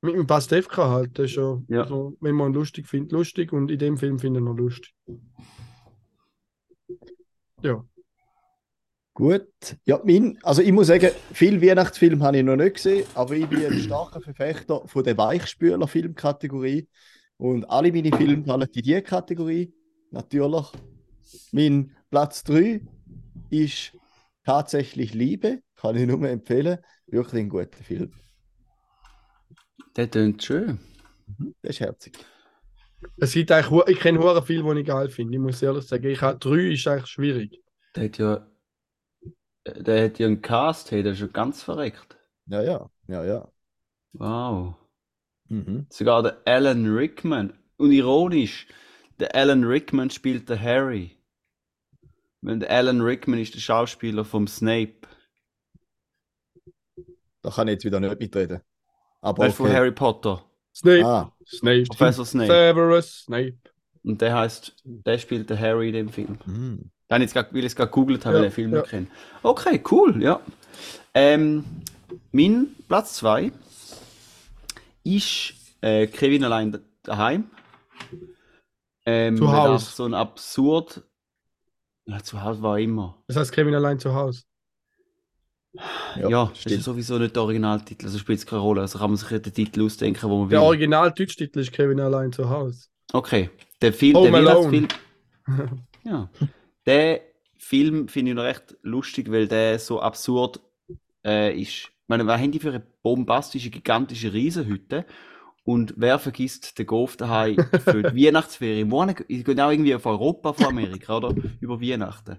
[0.02, 1.18] Mit dem Pastewka halt.
[1.18, 1.82] Das ist schon, Ja.
[1.82, 3.52] also, wenn man lustig findet, lustig.
[3.52, 4.94] Und in dem Film finde ich ihn noch lustig.
[7.62, 7.84] Ja.
[9.12, 9.48] Gut.
[9.84, 13.46] Ja, mein, also ich muss sagen, viel Weihnachtsfilm habe ich noch nicht gesehen, aber ich
[13.46, 16.88] bin ein starker Verfechter von der Weichspüler-Filmkategorie.
[17.36, 19.72] Und alle meine Filme fallen in diese Kategorie.
[20.10, 20.66] Natürlich.
[21.52, 22.80] Mein Platz 3
[23.50, 23.92] ist
[24.44, 25.60] tatsächlich Liebe.
[25.76, 26.78] Kann ich nur empfehlen.
[27.06, 28.12] Wirklich ein guter Film.
[29.96, 30.78] Der tönt schön.
[31.62, 32.18] Das ist herzig.
[33.18, 35.34] Es gibt eigentlich, ich kenne hure viel, die ich geil finde.
[35.34, 37.62] Ich muss ehrlich sagen, ich habe drei ist eigentlich schwierig.
[37.94, 38.46] Der hat ja
[39.64, 42.18] äh, der hat ja einen Cast, hey, der ist schon ganz verreckt.
[42.46, 43.52] Ja, ja, ja, ja.
[44.12, 44.74] Wow.
[45.48, 45.86] Mhm.
[45.90, 47.58] Sogar der Alan Rickman.
[47.76, 48.66] Und ironisch,
[49.18, 51.16] der Alan Rickman spielt den Harry.
[52.42, 55.00] Weil der Alan Rickman ist der Schauspieler vom Snape.
[57.42, 58.60] Da kann ich jetzt wieder nicht mitreden.
[59.20, 59.76] Aber Weißt du, von okay.
[59.76, 60.42] Harry Potter.
[60.74, 61.04] Snape.
[61.04, 61.84] Ah, Snape.
[61.84, 62.46] Professor Snape.
[62.52, 63.58] Severus Snape.
[64.02, 66.38] Und der heißt, der spielt den Harry in dem Film.
[66.46, 66.90] mhm.
[67.08, 68.54] Da habe ich jetzt grad, weil ich es gerade gegoogelt habe, Ja, weil ich den
[68.54, 68.80] Film ja.
[68.80, 69.06] nicht kenne.
[69.42, 70.40] Okay, cool, ja.
[71.12, 71.64] Ähm,
[72.30, 73.50] mein Platz 2
[75.04, 77.50] ist äh, Kevin allein daheim.
[79.06, 79.84] Ähm, Zu weil Haus.
[79.86, 81.02] das So ein absurd.
[82.06, 83.22] Ja, zu Hause war immer.
[83.26, 84.42] Das heißt Kevin allein zu Hause.
[86.16, 86.76] Ja, das stimmt.
[86.76, 88.80] ist sowieso nicht der Originaltitel, also spielt es keine Rolle.
[88.80, 90.66] Also kann man sich den Titel ausdenken, wo man Der will.
[90.66, 92.88] Original-Deutsch-Titel ist Kevin allein zu Hause.
[93.12, 94.44] Okay, der Film, Home der.
[94.44, 94.88] Weihnachtsfilm.
[96.04, 96.30] ja,
[96.86, 97.20] der
[97.58, 100.60] Film finde ich noch recht lustig, weil der so absurd
[101.24, 101.68] äh, ist.
[101.68, 105.04] Ich meine, was haben die für eine bombastische, gigantische Riesenhütte?
[105.62, 108.90] Und wer vergisst den Golf daheim für die Weihnachtsferien?
[109.28, 111.34] Die gehen auch irgendwie auf Europa von Amerika, oder?
[111.60, 112.38] Über Weihnachten.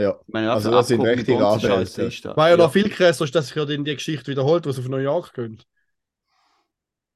[0.00, 0.18] Ja.
[0.26, 2.10] Ich meine, Also das sind richtige Anwälte.
[2.36, 4.88] Weil ja noch viel krasser ist, dass sich ja dann die Geschichte wiederholt, was auf
[4.88, 5.66] New York geht.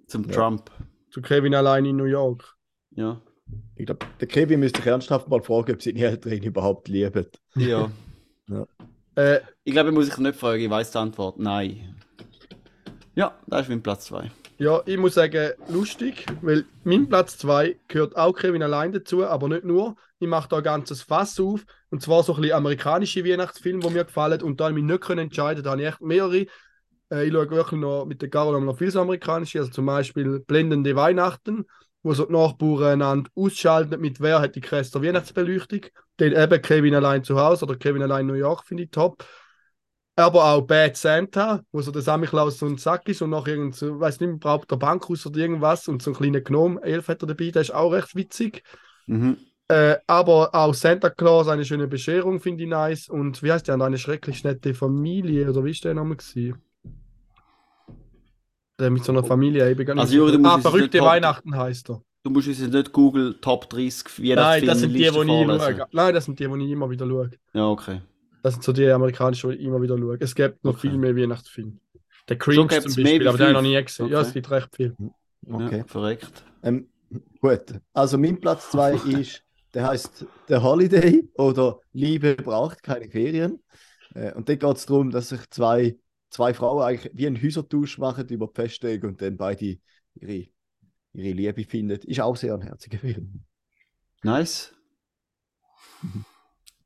[0.07, 0.33] Zum Ja.
[0.33, 0.71] Trump.
[1.11, 2.57] Zu Kevin allein in New York.
[2.91, 3.21] Ja.
[3.77, 7.27] Ich glaube, der Kevin müsste sich ernsthaft mal fragen, ob seine Eltern ihn überhaupt lieben.
[7.57, 7.91] Ja.
[9.15, 11.39] Äh, Ich glaube, ich muss sich nicht fragen, ich weiß die Antwort.
[11.39, 11.97] Nein.
[13.15, 14.31] Ja, da ist mein Platz 2.
[14.59, 19.49] ja, ich muss sagen, lustig, weil mein Platz 2 gehört auch Kevin allein dazu, aber
[19.51, 19.97] nicht nur.
[20.23, 21.65] Ich mache da ein ganzes Fass auf.
[21.91, 24.41] Und zwar so ein bisschen amerikanische Weihnachtsfilme, die mir gefallen.
[24.41, 25.65] Und da habe ich mich nicht können entscheiden.
[25.65, 26.47] Da habe ich echt mehrere.
[27.11, 29.59] Äh, ich schaue wirklich noch mit der Carol noch viel so amerikanische.
[29.59, 31.65] Also zum Beispiel Blendende Weihnachten,
[32.05, 35.87] wo so die Nachbarn einander ausschalten mit wer hat die krasse Weihnachtsbeleuchtung.
[36.19, 39.27] Dann eben Kevin allein zu Hause oder Kevin allein New York finde ich top.
[40.15, 43.75] Aber auch Bad Santa, wo so der Samichlaus so ein Sack ist und nach irgend
[43.75, 47.09] so, weiß nicht, braucht der Bank aus oder irgendwas und so ein kleiner Gnome, Elf
[47.09, 48.63] hat er dabei, der ist auch recht witzig.
[49.07, 49.37] Mhm.
[49.73, 53.09] Äh, aber auch Santa Claus, eine schöne Bescherung, finde ich nice.
[53.09, 53.81] Und wie heißt der?
[53.81, 56.61] Eine schrecklich nette Familie, oder wie ist der Name gewesen?
[58.79, 61.07] Der mit so einer Familie eben gar nicht Also, Juri, du musst Ah, verrückte top-
[61.07, 62.03] Weihnachten heißt er.
[62.25, 65.13] Du musst uns jetzt nicht Google Top 30 Nein, Weihnachtsfilme das sind die, die ich
[65.13, 65.87] schaue.
[65.93, 67.31] Nein, das sind die, die ich immer wieder schaue.
[67.53, 68.01] Ja, okay.
[68.43, 70.17] Das sind so die amerikanischen, die ich immer wieder schaue.
[70.21, 70.89] Es gibt noch Okay.
[70.89, 71.73] viel mehr Weihnachtsfilme.
[72.29, 74.09] Der Cringe gibt's zum Beispiel, aber den habe ich noch nie gesehen.
[74.09, 74.27] Ja, Okay.
[74.29, 74.97] es gibt recht viel.
[75.51, 75.79] Okay.
[75.79, 76.45] Ja, verreckt.
[76.63, 76.87] Ähm,
[77.41, 79.43] gut, also mein Platz 2 ist,
[79.75, 83.63] der heißt The Holiday oder Liebe braucht keine Ferien.
[84.15, 85.97] Äh, und da geht es darum, dass sich zwei,
[86.31, 89.79] zwei Frauen eigentlich wie einen Häusertausch machen über die Festtage und dann beide
[90.15, 90.47] ihre,
[91.13, 91.99] ihre Liebe finden.
[92.01, 93.45] Ist auch sehr ein herziger Film.
[94.23, 94.75] Nice.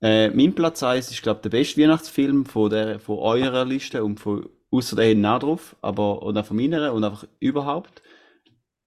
[0.01, 4.05] Äh, mein Platz 1 ist, glaube ich, der beste Weihnachtsfilm von, der, von eurer Liste
[4.05, 8.03] und von außer der auch drauf, aber und auch von meiner und einfach überhaupt.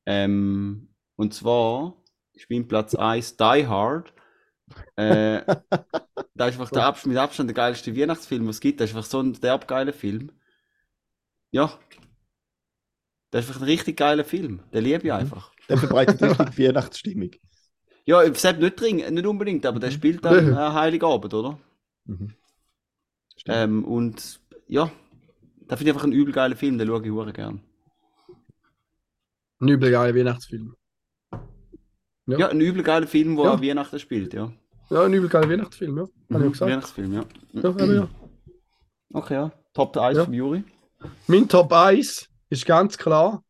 [0.05, 1.95] Ähm, und zwar
[2.39, 4.13] ist mein Platz 1 Die Hard.
[4.95, 5.41] Äh,
[6.35, 8.79] da ist einfach der Abs mit Abstand der geilste Weihnachtsfilm, was es gibt.
[8.79, 10.31] Das ist einfach so ein derb geiler Film.
[11.51, 11.77] Ja.
[13.31, 14.61] Das ist einfach ein richtig geiler Film.
[14.73, 15.53] Den liebe ich einfach.
[15.67, 17.31] Der verbreitet richtig Weihnachtsstimmung.
[18.05, 21.59] Ja, ich selbst nicht dringend, nicht unbedingt, aber der spielt dann äh, Heiligabend, oder?
[22.05, 22.33] Mhm.
[23.45, 24.91] Ähm, und ja,
[25.67, 27.61] da finde ich einfach einen übel geilen Film, den schaue ich hure gern.
[29.59, 30.75] Ein übel geiler Weihnachtsfilm.
[32.31, 32.37] Ja.
[32.37, 33.53] Ja, ein übel geiler Film, wo Ja.
[33.53, 34.51] an Weihnachten spielt, ja.
[34.89, 36.03] Ja, ein übel geiler Weihnachtsfilm, ja.
[36.03, 36.71] Habe ich ja gesagt.
[36.71, 37.23] Weihnachtsfilm, ja.
[37.53, 38.07] Ja, eben, ja.
[39.13, 39.51] Okay, ja.
[39.73, 40.25] Top 1 Ja.
[40.25, 40.63] vom Juri.
[41.27, 43.43] Mein Top 1 ist ganz klar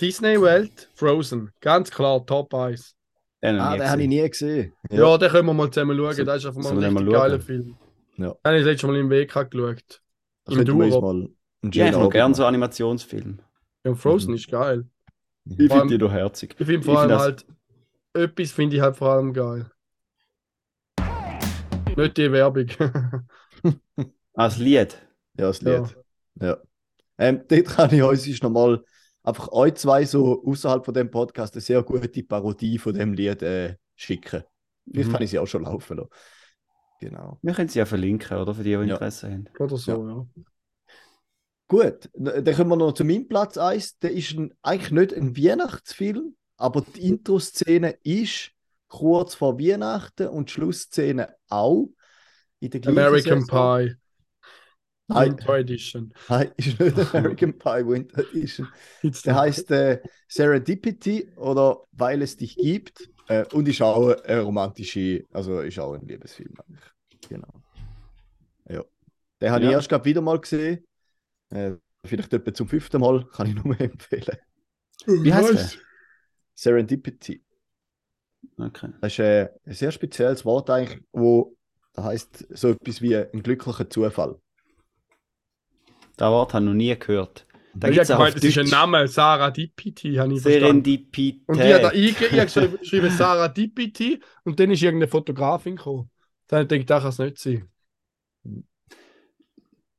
[0.00, 1.50] Disney Welt Frozen.
[1.60, 2.94] Ganz klar Top 1.
[3.42, 4.72] Den Ah, habe den habe ich nie gesehen.
[4.90, 6.12] Ja, den können wir mal zusammen schauen.
[6.14, 7.40] So- das ist einfach mal ein richtig mal geiler?
[7.40, 7.76] Film.
[8.16, 8.28] Ja.
[8.30, 9.50] Den habe ich letztes Mal im Weg geschaut.
[9.52, 11.36] Da Im einen
[11.72, 13.38] Ja, ich mag gerne so Animationsfilme.
[13.84, 14.36] Ja, Frozen Mhm.
[14.36, 14.84] ist geil.
[15.48, 16.56] Ich finde die doch herzig.
[16.58, 17.46] Ich finde Ich vor allem find das- halt,
[18.14, 19.70] etwas finde ich halt vor allem geil.
[21.96, 22.66] Nicht die Werbung.
[24.38, 24.92] Das Lied.
[25.38, 25.78] Ja, das Ja.
[25.78, 25.96] Lied.
[26.42, 26.58] Ja.
[27.16, 28.84] Ähm, dort kann ich uns ist nochmal
[29.22, 33.40] einfach euch zwei so außerhalb von dem Podcast eine sehr gute Parodie von dem Lied
[33.42, 34.42] äh, schicken.
[34.92, 35.12] Vielleicht Mhm.
[35.14, 36.10] kann ich sie auch schon laufen lassen.
[37.00, 37.38] Genau.
[37.40, 38.54] Wir können sie ja verlinken, oder?
[38.54, 38.82] Für die, die Ja.
[38.82, 39.48] Interesse haben.
[39.58, 40.26] Oder so, ja.
[41.68, 43.98] Gut, dann kommen wir noch zu meinem Platz 1.
[43.98, 48.52] Der ist ein, eigentlich nicht ein Weihnachtsfilm, aber die Intro-Szene ist
[48.88, 51.88] kurz vor Weihnachten und die Schlussszene auch.
[52.60, 53.88] In der gleichen American Saison.
[53.88, 53.94] Pie.
[55.08, 56.12] Winter Edition.
[56.28, 58.68] nein, ist nicht American Pie Winter Edition.
[59.02, 63.08] Der heißt äh, Serendipity oder Weil es dich gibt.
[63.28, 66.84] Äh, und ist auch eine romantische, also ist auch ein Liebesfilm eigentlich.
[67.28, 67.62] Genau.
[69.40, 69.76] Den habe ich Ja.
[69.76, 70.84] erst gerade wieder mal gesehen.
[71.50, 71.72] Äh,
[72.04, 74.36] vielleicht etwa zum fünften Mal, kann ich nur empfehlen.
[75.06, 75.70] Wie heißt der?
[76.54, 77.42] Serendipity.
[78.56, 78.90] Okay.
[79.00, 81.56] Das ist äh, ein sehr spezielles Wort eigentlich, wo
[81.92, 84.40] das heißt so etwas wie ein glücklicher Zufall.
[86.16, 87.46] Das Wort habe ich noch nie gehört.
[87.74, 90.40] Da ich gibt es habe gemeint, das ist ein Name, Sarah Dipiti, habe ich.
[90.42, 91.42] Serendipität.
[91.46, 95.10] Und ich habe da eingegeben, ich habe geschrieben- geschrieben Sarah Dipiti und dann ist irgendeine
[95.10, 96.10] Fotografin gekommen.
[96.46, 97.68] Dann denke ich, das kann es nicht sein.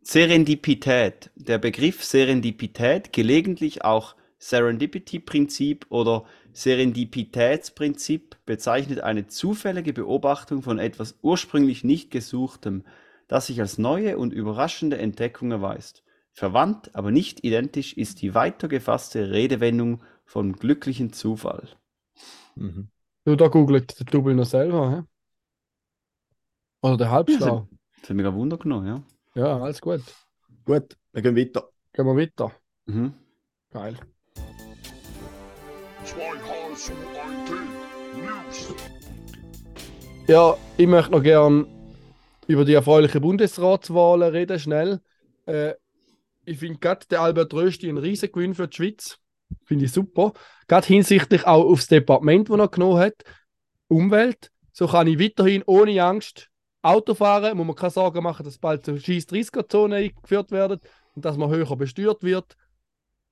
[0.09, 1.31] Serendipität.
[1.35, 11.83] Der Begriff Serendipität, gelegentlich auch Serendipity-Prinzip oder Serendipitätsprinzip, bezeichnet eine zufällige Beobachtung von etwas ursprünglich
[11.83, 12.85] nicht Gesuchtem,
[13.27, 16.05] das sich als neue und überraschende Entdeckung erweist.
[16.31, 21.67] Verwandt, aber nicht identisch ist die weiter gefasste Redewendung vom glücklichen Zufall.
[22.55, 22.87] Mhm.
[23.25, 25.03] Du, da googelt der Double noch selber, hä?
[26.81, 27.67] Oder der Halbschlau.
[27.99, 29.03] Das hat mich ein Wunder genommen, ja.
[29.37, 30.01] Ja, alles gut.
[30.65, 31.69] Gut, wir gehen weiter.
[31.93, 32.51] Gehen wir weiter.
[32.87, 33.13] Mhm.
[33.71, 33.95] Geil.
[40.25, 41.67] Ja, ich möchte noch gern
[42.47, 45.01] über die erfreulichen Bundesratswahlen reden, schnell.
[45.45, 45.75] Äh,
[46.43, 49.19] ich finde gerade der Albert Rösti ein riesen Gewinn für die Schweiz.
[49.65, 50.33] Finde ich super.
[50.67, 53.23] Gerade hinsichtlich auch aufs Departement, das er genommen hat.
[53.87, 54.51] Umwelt.
[54.71, 56.49] So kann ich weiterhin ohne Angst
[56.87, 60.79] Auto fahren, muss man keine Sorgen machen, dass bald so scheiß 30er-Zone eingeführt werden
[61.15, 62.55] und dass man höher besteuert wird.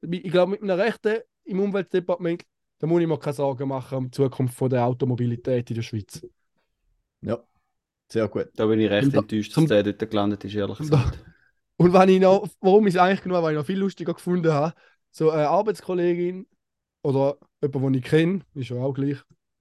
[0.01, 2.43] Ich glaube, mit einem Rechten im Umweltdepartement,
[2.79, 5.83] da muss ich mir keine Sorgen machen um die Zukunft von der Automobilität in der
[5.83, 6.25] Schweiz.
[7.21, 7.39] Ja,
[8.11, 8.49] sehr gut.
[8.55, 10.91] Da bin ich recht Und da- enttäuscht, dass zum- der dort gelandet ist, ehrlich Und
[10.91, 11.25] da- gesagt.
[11.77, 14.13] Und wenn ich noch, warum ich es eigentlich genommen habe, weil ich noch viel lustiger
[14.13, 14.73] gefunden habe,
[15.11, 16.45] so eine Arbeitskollegin
[17.03, 19.17] oder jemand, den ich kenne, ist ja auch gleich,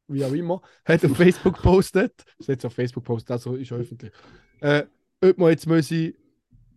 [0.09, 4.13] wie auch immer, hat auf Facebook gepostet, ist jetzt auf Facebook gepostet, also ist öffentlich,
[4.61, 4.85] äh,
[5.23, 6.15] ob man jetzt müsse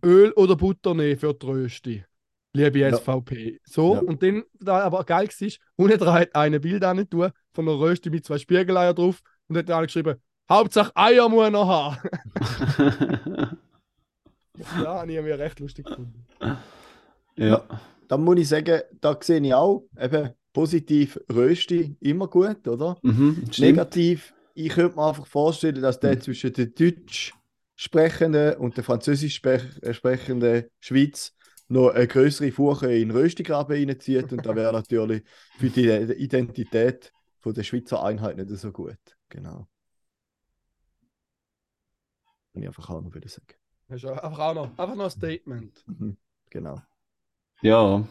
[0.03, 2.03] Öl oder Butter nehmen für die Rösti.
[2.53, 2.95] Liebe Ja.
[2.95, 3.59] SVP.
[3.65, 3.99] So, Ja.
[4.01, 8.09] und dann, da aber geil war, unten dran hat eine Bild tun von einer Rösti
[8.09, 10.15] mit zwei Spiegeleiern drauf und hat dann geschrieben,
[10.49, 11.97] Hauptsache Eier muss er noch haben.
[14.81, 16.25] ja, habe ich mir recht lustig gefunden.
[17.35, 17.63] ja.
[18.07, 22.98] Dann muss ich sagen, da sehe ich auch eben positiv Rösti immer gut, oder?
[23.04, 23.43] Mhm.
[23.60, 27.32] Negativ, ich könnte mir einfach vorstellen, dass der zwischen der Deutsch
[27.76, 31.36] sprechenden und der Französisch äh, sprechenden Schweiz
[31.67, 35.22] noch eine größere Furche in Röstigraben reinzieht und da wäre natürlich
[35.60, 38.98] für die Identität von der Schweizer Einheit nicht so gut.
[39.30, 39.67] Genau.
[42.54, 43.54] Kann ich einfach auch noch wieder sagen.
[43.89, 45.84] Einfach auch noch, einfach noch ein Statement.
[45.86, 46.17] Mhm.
[46.50, 46.82] Genau.
[47.62, 48.08] Ja.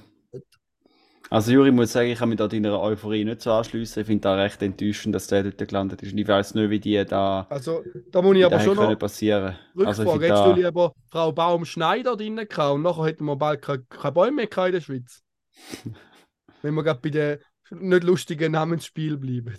[1.31, 4.01] Also Juri, ich muss sagen, ich kann mich da deiner Euphorie nicht so anschließen.
[4.03, 6.13] Ich finde da recht enttäuschend, dass der dort gelandet ist.
[6.13, 8.99] Und ich weiß nicht, wie die da, Also, da muss ich aber schon können noch
[8.99, 9.57] passieren.
[9.83, 10.11] Also ich Rückfrage.
[10.11, 13.85] finde Hättest du da, lieber Frau Baum-Schneider drin gehabt und nachher hätten wir bald keine,
[13.85, 15.23] keine Bäume mehr in der Schweiz?
[16.63, 17.39] Wenn wir gerade bei den
[17.71, 19.57] nicht lustigen Namensspiel bleiben.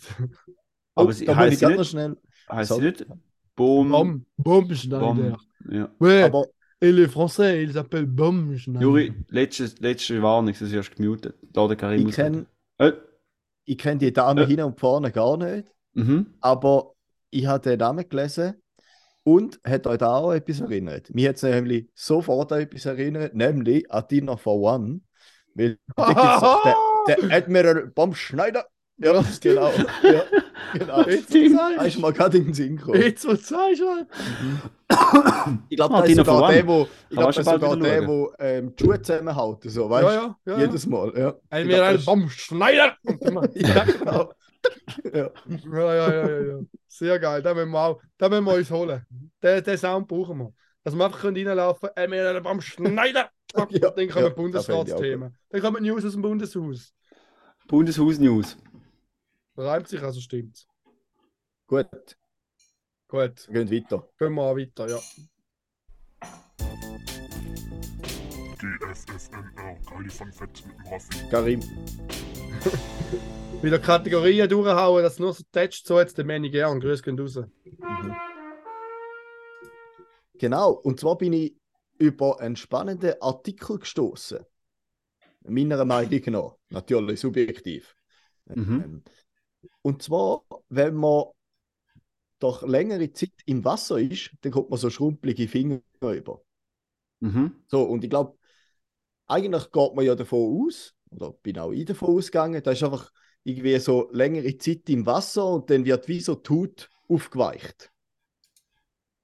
[0.96, 2.18] aber Oh, sie da ich heißt nicht, schnell.
[2.52, 3.06] heisst sie nicht
[3.56, 5.00] Boom, Baum, Baum-Schneider.
[5.00, 5.38] Bom.
[5.70, 5.90] Ja.
[6.20, 6.48] Aber
[6.80, 8.82] et les Français, ils s'appellent Baum-Schneider.
[8.82, 11.36] Juri, letzte, letzte Warnung, sie ist erst gemutet.
[11.78, 12.46] Karim ich kenne
[12.78, 12.92] Äh,
[13.66, 14.46] ich kenn die Dame Äh.
[14.46, 15.68] hin und vorne gar nicht.
[15.94, 16.28] mhm.
[16.42, 16.94] aber
[17.32, 18.54] ich habe den Namen gelesen
[19.24, 21.14] und hat euch da auch etwas erinnert.
[21.14, 25.02] Mir hat es nämlich sofort an etwas erinnert, nämlich an Dinner for One.
[25.56, 28.66] Weil da gibt's doch den, der Admiral Bomb Schneider.
[29.00, 29.72] Ja, genau.
[30.04, 30.24] Ja,
[30.74, 31.02] genau.
[31.04, 33.02] Jetzt, Da du mir gerade in den Sinn gekommen.
[33.02, 34.08] jetzt, wo du sagst, Mann.
[35.70, 38.76] Ich glaube, Ah, das ist sogar der, wo, ich glaub, das sogar der, wo ähm,
[38.76, 39.70] die Schuhe zusammenhalten.
[39.70, 40.60] So, weißt Ja, ja, ja.
[40.60, 41.14] Jedes Mal.
[41.18, 41.98] Ja, Ein Ich mir ein.
[43.04, 44.34] Und dann- ja genau.
[45.14, 45.30] ja.
[45.72, 46.60] Ja, ja, ja, ja.
[46.88, 47.42] Sehr geil.
[47.42, 49.06] Da müssen wir, auch, da müssen wir uns holen.
[49.44, 50.54] Den, den Sound brauchen wir.
[50.84, 53.30] Dass wir einfach reinlaufen können, wir beim Schneider.
[53.70, 55.34] Ja, dann kommen ja, Bundesratsthemen.
[55.50, 56.94] Dann kommen News aus dem Bundeshaus.
[57.70, 58.58] Bundeshaus-News.
[59.58, 60.68] Reimt sich also, stimmt's.
[61.66, 61.90] Gut,
[63.08, 64.08] Gut, wir gehen weiter.
[64.20, 65.00] gehen wir auch weiter, ja.
[68.58, 69.78] GFFNR.
[69.86, 71.30] Geile mit dem Raffi.
[71.30, 71.62] Karim.
[73.62, 76.80] Wieder Kategorien durchhauen, dass nur so tätscht, so jetzt den Manny gern.
[76.80, 77.36] Grüß gehen raus.
[77.36, 78.16] Mhm.
[80.34, 81.56] Genau, und zwar bin ich
[81.98, 84.46] über einen spannenden Artikel gestoßen.
[85.48, 87.96] Meiner Meinung nach, natürlich subjektiv.
[88.46, 88.84] Mhm.
[88.84, 89.04] Ähm,
[89.82, 91.26] Und zwar, wenn man
[92.40, 96.42] doch längere Zeit im Wasser ist, dann kommt man so schrumpelige Finger über.
[97.20, 97.64] Mhm.
[97.68, 98.38] So, und ich glaube,
[99.28, 103.12] eigentlich geht man ja davon aus, oder bin auch ich davon ausgegangen, da ist einfach
[103.44, 107.92] irgendwie so längere Zeit im Wasser und dann wird wie so die Haut aufgeweicht.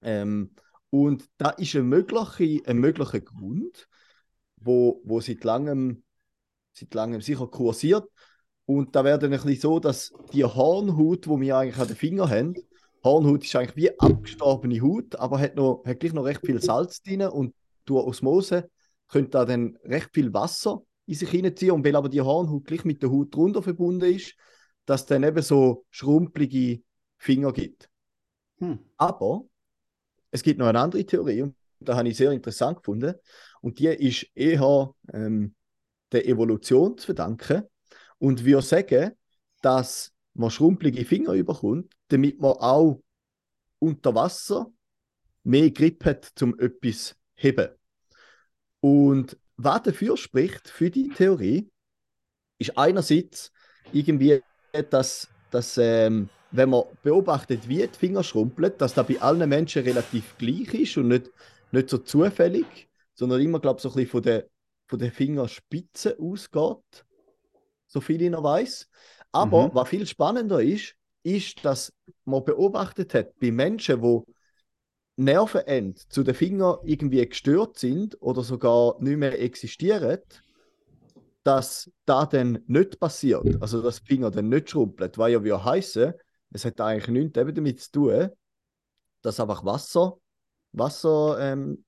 [0.02, 0.50] Ähm,
[0.90, 3.88] Und da ist ein möglicher, ein möglicher Grund,
[4.56, 6.04] wo, wo seit langem,
[6.72, 8.08] seit langem sicher kursiert.
[8.66, 11.96] Und da wäre dann ein bisschen so, dass die Hornhaut, wo wir eigentlich an den
[11.96, 12.54] Fingern haben,
[13.02, 17.02] Hornhaut ist eigentlich wie abgestorbene Haut, aber hat, noch, hat gleich noch recht viel Salz
[17.02, 18.70] drin und durch Osmose
[19.08, 21.72] könnte da dann recht viel Wasser in sich hineinziehen.
[21.72, 24.34] Und weil aber die Hornhaut gleich mit der Haut drunter verbunden ist,
[24.86, 26.82] dass dann eben so schrumpelige
[27.18, 27.90] Finger gibt.
[28.58, 28.78] Hm.
[28.96, 29.44] Aber
[30.30, 33.14] es gibt noch eine andere Theorie und da habe ich sehr interessant gefunden.
[33.60, 35.54] Und die ist eher ähm,
[36.12, 37.64] der Evolution zu verdanken.
[38.24, 39.12] Und wir sagen,
[39.60, 43.02] dass man schrumpelige Finger überkommt, damit man auch
[43.78, 44.72] unter Wasser
[45.42, 47.68] mehr Grip hat, um etwas zu heben.
[48.80, 51.70] Und was dafür spricht, für die Theorie,
[52.56, 53.52] ist einerseits
[53.92, 54.40] irgendwie,
[54.88, 59.82] dass, dass ähm, wenn man beobachtet, wie die Finger schrumpeln, dass das bei allen Menschen
[59.82, 61.30] relativ gleich ist und nicht,
[61.72, 64.48] nicht so zufällig, sondern immer, glaube ich, so ein bisschen von der,
[64.86, 67.04] von der Fingerspitze ausgeht,
[67.94, 68.88] so viel ich noch weiß.
[69.32, 69.74] Aber Mhm.
[69.74, 71.92] was viel spannender ist, ist, dass
[72.24, 74.26] man beobachtet hat, bei Menschen, wo
[75.16, 80.18] Nervenende zu den Fingern irgendwie gestört sind oder sogar nicht mehr existieren,
[81.44, 85.52] dass da dann nicht passiert, also dass die Finger dann nicht schrumpelt, weil ja wie
[85.52, 86.14] heißen,
[86.52, 88.30] es hat eigentlich nichts eben damit zu tun,
[89.22, 90.18] dass einfach Wasser,
[90.72, 91.84] Wasser ähm,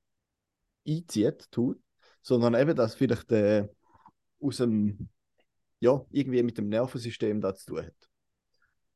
[0.87, 1.81] einzieht, tut,
[2.23, 3.69] sondern eben, dass vielleicht äh,
[4.40, 5.09] aus dem,
[5.81, 8.11] ja, irgendwie mit dem Nervensystem da zu tun hat.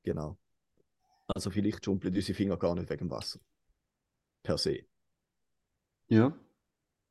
[0.03, 0.39] Genau.
[1.27, 3.39] Also vielleicht schrumpeln unsere Finger gar nicht wegen dem Wasser.
[4.43, 4.81] Per se.
[6.09, 6.37] Ja.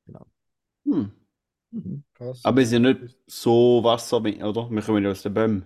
[0.05, 0.25] Genau.
[0.85, 1.11] Hm.
[1.71, 2.03] Mhm.
[2.43, 4.69] Aber es ist ja nicht so Wasser, oder?
[4.69, 5.65] Wir kommen ja aus den Bäumen.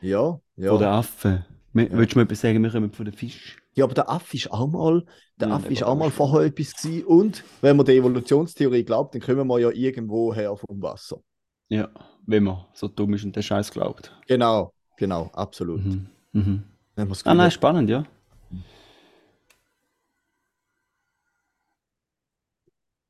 [0.00, 0.70] Ja, ja.
[0.70, 1.44] Von den Affen.
[1.74, 1.86] Ja.
[1.90, 3.58] Willst du mir etwas sagen, wir kommen von den Fisch?
[3.74, 5.04] Ja, aber der Affe ist auch mal,
[5.36, 7.04] der Ja, Affe ist war auch mal vorher etwas gewesen.
[7.04, 11.22] Und wenn man der Evolutionstheorie glaubt, dann kommen wir ja irgendwo her vom Wasser.
[11.68, 11.88] Ja,
[12.26, 14.12] wenn man so dumm ist und den Scheiß glaubt.
[14.26, 15.84] Genau, genau, absolut.
[15.84, 16.06] Mhm.
[16.32, 16.62] Mhm.
[16.96, 18.04] Man's Ah, nein, spannend, ja.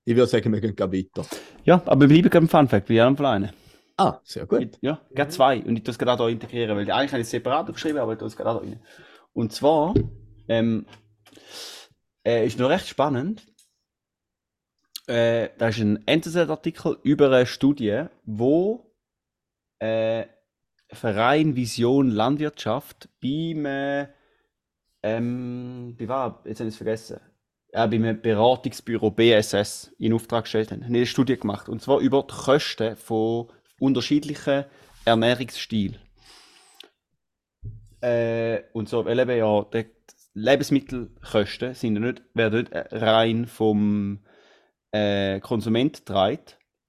[0.04, 1.26] Ich würde sagen, wir gehen gleich weiter.
[1.64, 3.52] Ja, aber wir bleiben gerade im Fun Fact, wie am Alleine.
[3.96, 4.78] Ah, sehr gut.
[4.80, 5.62] Ja, gerade zwei.
[5.62, 8.12] Und ich tue es gerade auch integrieren, weil eigentlich habe ich es separat geschrieben, aber
[8.14, 8.80] ich tue es gerade auch rein.
[9.34, 9.94] Und zwar
[10.48, 10.86] ähm,
[12.24, 13.46] äh, ist noch recht spannend.
[15.06, 18.89] Äh, da ist ein NZZ-Artikel über eine Studie, wo
[19.80, 20.26] äh,
[20.92, 24.08] Verein Vision Landwirtschaft beim äh,
[25.02, 26.34] ähm, bei was?
[26.44, 27.20] Jetzt habe ich es vergessen.
[27.72, 30.84] Ja, beim Beratungsbüro BSS in Auftrag gestellt haben.
[30.84, 31.68] Haben eine Studie gemacht.
[31.68, 34.64] Und zwar über die Kosten von unterschiedlichen
[35.04, 35.98] Ernährungsstilen.
[38.00, 39.86] Äh, und so, weil eben ja, die
[40.34, 44.20] Lebensmittelkosten sind nicht, werden nicht äh, rein vom
[44.90, 46.40] äh, Konsument getragen,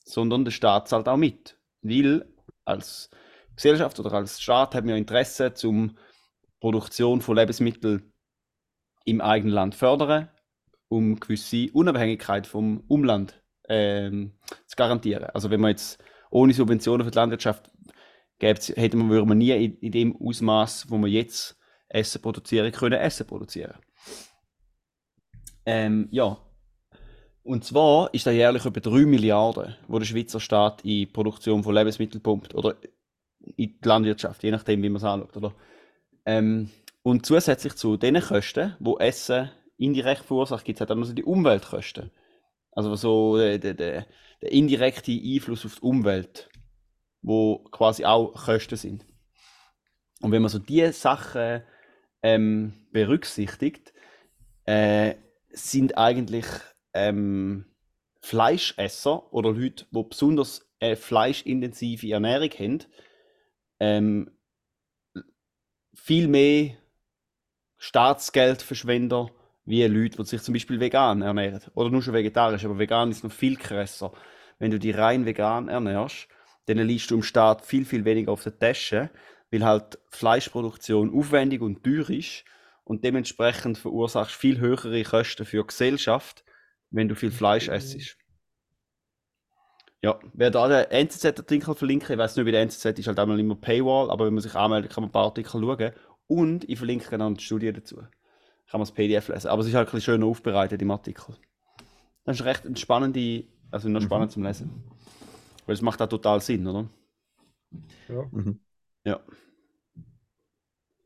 [0.04, 1.58] sondern der Staat zahlt auch mit.
[1.82, 2.26] Weil
[2.66, 3.10] als
[3.56, 5.98] Gesellschaft oder als Staat haben wir Interesse zum
[6.60, 8.14] Produktion von Lebensmitteln
[9.06, 10.30] im eigenen Land fördern,
[10.88, 15.26] um gewisse Unabhängigkeit vom Umland ähm, zu garantieren.
[15.34, 17.70] Also wenn man jetzt ohne Subventionen für die Landwirtschaft
[18.40, 21.58] gäbe, hätte man, würde man nie in, in dem Ausmaß, wo man jetzt
[21.90, 23.78] Essen produzieren können, Essen produzieren.
[25.66, 26.38] Ähm, ja.
[27.44, 31.64] Und zwar ist da jährlich etwa 3 Milliarden, wo der Schweizer Staat in die Produktion
[31.64, 32.76] von Lebensmitteln pumpt oder
[33.40, 35.36] in die Landwirtschaft, je nachdem, wie man es anschaut.
[35.38, 35.54] Oder?
[36.26, 36.70] Ähm,
[37.02, 41.14] und zusätzlich zu den Kosten, wo Essen indirekt verursacht, gibt es halt auch noch so
[41.14, 42.12] die Umweltkosten.
[42.74, 46.50] Also so der, der, der indirekte Einfluss auf die Umwelt,
[47.24, 49.06] wo quasi auch Kosten sind.
[50.22, 51.64] Und wenn man so diese Sachen
[52.22, 53.94] ähm, berücksichtigt,
[54.66, 55.16] äh,
[55.50, 56.46] sind eigentlich
[56.94, 57.66] ähm,
[58.22, 62.84] Fleischesser oder Leute, die besonders äh, fleischintensive Ernährung haben,
[63.80, 64.32] ähm,
[65.94, 66.78] viel mehr
[67.78, 69.32] Staatsgeldverschwender
[69.66, 71.62] wie Leute, die sich zum Beispiel vegan ernähren.
[71.74, 74.12] Oder nur schon vegetarisch, aber vegan ist noch viel krasser.
[74.60, 76.28] Wenn du dich rein vegan ernährst,
[76.66, 79.10] dann liegst du im Staat viel, viel weniger auf der Tasche,
[79.50, 82.44] weil halt Fleischproduktion aufwendig und teuer ist
[82.84, 86.44] und dementsprechend verursachst viel höhere Kosten für die Gesellschaft,
[86.92, 88.18] wenn du viel Fleisch essst.
[90.04, 93.40] Ja, wer da den NZZ-Artikel verlinken, ich weiß nicht, wie der NZZ ist halt einmal
[93.40, 95.92] immer Paywall, aber wenn man sich anmeldet, kann man ein paar Artikel schauen.
[96.28, 97.98] Und ich verlinke dann die Studie dazu.
[97.98, 99.50] Kann man das PDF lesen.
[99.50, 101.36] Aber es ist halt ein bisschen schön aufbereitet im Artikel.
[102.24, 104.84] Das ist recht eine spannende, also noch spannend zum Lesen.
[105.66, 106.90] Weil es macht auch total Sinn, oder?
[108.08, 108.26] Ja.
[108.32, 108.60] Mhm.
[109.04, 109.20] Ja.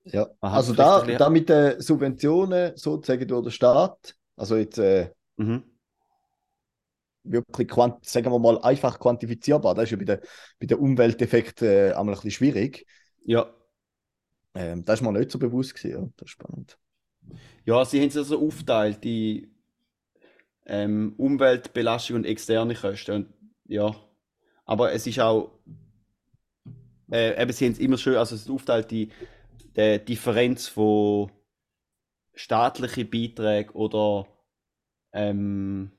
[0.06, 0.30] Ja.
[0.40, 5.64] Also da, da mit den Subventionen sozusagen durch den Staat, also jetzt äh, Mhm.
[7.26, 9.76] Wirklich, quant sagen wir mal, einfach quantifizierbar.
[9.76, 10.20] Das ist ja bei den,
[10.60, 12.86] bei den Umwelteffekten äh, einmal ein bisschen schwierig.
[13.26, 13.54] Ja.
[14.54, 15.92] Ähm, das ist mir nicht so bewusst gewesen.
[15.92, 16.10] Ja.
[16.18, 16.78] Das ist spannend.
[17.66, 19.52] Ja, sie haben es also aufteilt, die
[20.66, 23.12] ähm, Umweltbelastung und externe Kosten.
[23.12, 23.34] Und,
[23.66, 23.96] ja.
[24.66, 25.60] Aber es ist auch,
[27.12, 29.10] äh, eben, sie haben es immer schön, also es ist aufteilt die,
[29.76, 31.32] die Differenz von
[32.34, 34.28] staatlichen Beiträgen oder
[35.14, 35.92] ähm,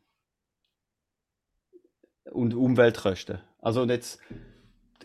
[2.32, 3.38] und Umweltkosten.
[3.60, 4.20] Also jetzt,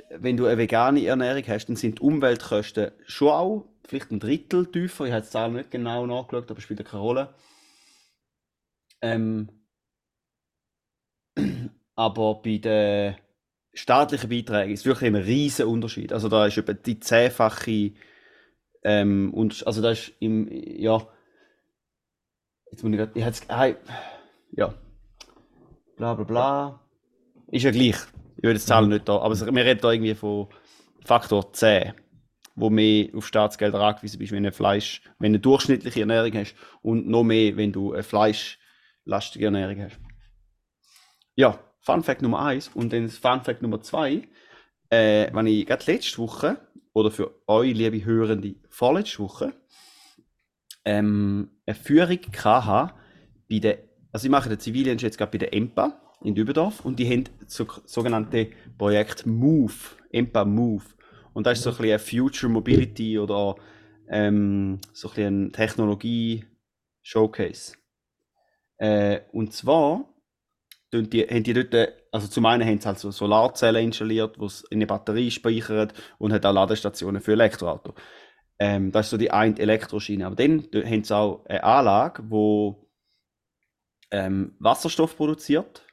[0.10, 4.72] wenn du eine vegane Ernährung hast, dann sind die Umweltkosten schon auch vielleicht ein Drittel
[4.72, 5.06] tiefer.
[5.06, 7.34] Ich habe die Zahlen nicht genau nachgeschaut, aber spielt keine Rolle.
[9.02, 9.50] Ähm,
[11.96, 13.16] aber bei den
[13.74, 16.14] staatlichen Beiträgen ist wirklich ein riesen Unterschied.
[16.14, 17.94] Also da ist etwa die zehnfache
[18.84, 21.08] ähm, und also da ist im ja
[22.72, 23.68] jetzt muss ich grad, ich hätte ah,
[24.52, 24.74] ja
[25.96, 26.81] bla bla bla
[27.52, 27.98] ist ja gleich.
[28.38, 30.48] Ich würde die Zahlen nicht da, aber wir reden da irgendwie von
[31.06, 31.94] Faktor 10,
[32.56, 36.56] wo mehr auf Staatsgelder angewiesen bist, wenn du Fleisch, wenn du eine durchschnittliche Ernährung hast
[36.82, 40.00] und noch mehr, wenn du eine fleischlastige Ernährung hast.
[41.36, 44.28] Ja, Fun Fact Nummer 1 und dann Fun Fact Nummer 2,
[44.90, 46.58] äh, wenn ich gerade letzte Woche
[46.94, 49.54] oder für euch, liebe Hörende, vorletzte Woche
[50.86, 52.94] ähm, eine Führung hatte
[53.50, 53.80] bei der,
[54.12, 57.24] also ich mache den Zivildienst jetzt gerade bei der EMPA in Dübendorf und die haben
[57.48, 60.86] so, sogenannte Projekt MOVE, EMPA MOVE.
[61.34, 63.56] Und das ist so ein bisschen ein Future Mobility oder
[64.10, 67.74] ähm, so ein bisschen Technologie-Showcase.
[68.78, 70.12] Äh, und zwar
[70.94, 74.64] die, haben die dort, also zum einen haben sie halt so Solarzellen installiert, die es
[74.70, 77.94] in eine Batterie speichern und hat auch Ladestationen für Elektroauto.
[78.60, 80.26] Ähm, das ist so die eine Elektroschiene.
[80.26, 82.74] Aber dann haben sie auch eine Anlage, die
[84.12, 85.86] ähm, Wasserstoff produziert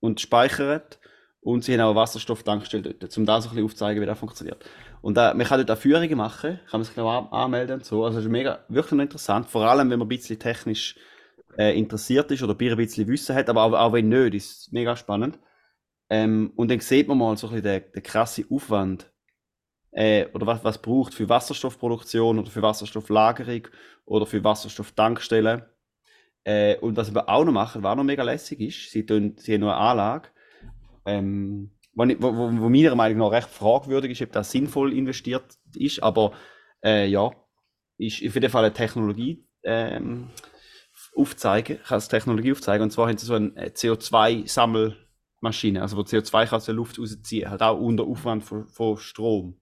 [0.00, 0.98] und speichert.
[1.40, 4.18] Und sie haben auch eine Wasserstofftankstelle dort, um da so ein bisschen aufzuzeigen, wie das
[4.18, 4.64] funktioniert.
[5.00, 8.04] Und äh, man kann dort auch Führungen machen, kann man sich genau anmelden und so.
[8.04, 10.96] Also das ist mega, wirklich interessant, vor allem wenn man ein bisschen technisch
[11.56, 14.72] äh, interessiert ist oder ein bisschen Wissen hat, aber auch, auch wenn nicht, ist es
[14.72, 15.38] mega spannend.
[16.10, 19.08] Ähm, und dann sieht man mal so ein bisschen den, den krassen Aufwand,
[19.96, 23.68] äh, oder was, was braucht für Wasserstoffproduktion oder für Wasserstofflagerung
[24.04, 25.62] oder für Wasserstofftankstellen.
[26.46, 29.34] Äh, und was wir auch noch machen, was auch noch mega lässig ist, sie, tun,
[29.36, 30.28] sie haben noch eine Anlage,
[31.04, 36.00] ähm, wo, wo, wo, meiner Meinung nach recht fragwürdig ist, ob das sinnvoll investiert ist,
[36.04, 36.34] aber
[36.84, 37.32] äh, ja,
[37.98, 40.30] ist auf jeden Fall eine Technologie ähm,
[41.16, 46.52] aufzeigen, kann es Technologie aufzeigen, und zwar haben sie so eine CO2-Sammelmaschine, also wo CO2
[46.52, 49.60] aus der Luft rausziehen, halt auch unter Aufwand von, von Strom.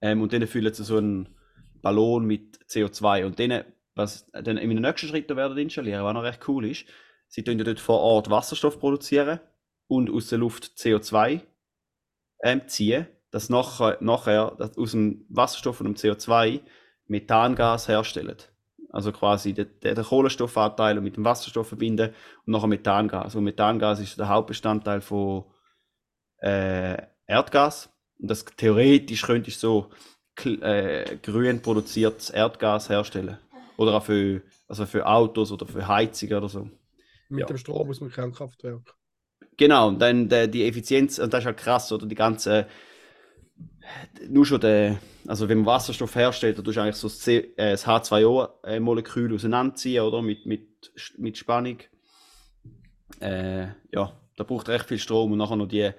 [0.00, 1.34] Ähm, und dann füllen sie so einen
[1.82, 3.64] Ballon mit CO2 und dann
[3.98, 6.86] was dann im nächsten Schritt werden installieren, was noch recht cool ist,
[7.26, 9.40] sie tun ja dort vor Ort Wasserstoff produzieren
[9.88, 11.40] und aus der Luft CO2
[12.42, 16.60] ähm, ziehen, dass nachher, nachher dass aus dem Wasserstoff und dem CO2
[17.08, 18.36] Methangas herstellen.
[18.90, 22.14] Also quasi den, den Kohlenstoffanteil mit dem Wasserstoff verbinden
[22.46, 23.34] und nachher Methangas.
[23.34, 25.44] Und Methangas ist der Hauptbestandteil von
[26.38, 26.96] äh,
[27.26, 27.90] Erdgas.
[28.18, 29.90] Und das theoretisch könnte ich so
[30.46, 33.38] äh, grün produziertes Erdgas herstellen.
[33.78, 36.68] Oder auch für, also für Autos oder für Heizungen oder so.
[37.30, 37.46] Mit Ja.
[37.46, 38.94] dem Strom aus dem Kernkraftwerk.
[39.56, 42.66] Genau, und dann der, die Effizienz, und das ist halt krass, oder die ganze,
[44.28, 47.38] nur schon der, also wenn man Wasserstoff herstellt, dann tust du eigentlich so das, C,
[47.56, 51.78] äh, das H2O-Molekül auseinanderziehen, oder, mit, mit, mit Spannung.
[53.20, 55.90] Äh, ja, da braucht recht viel Strom und nachher noch die,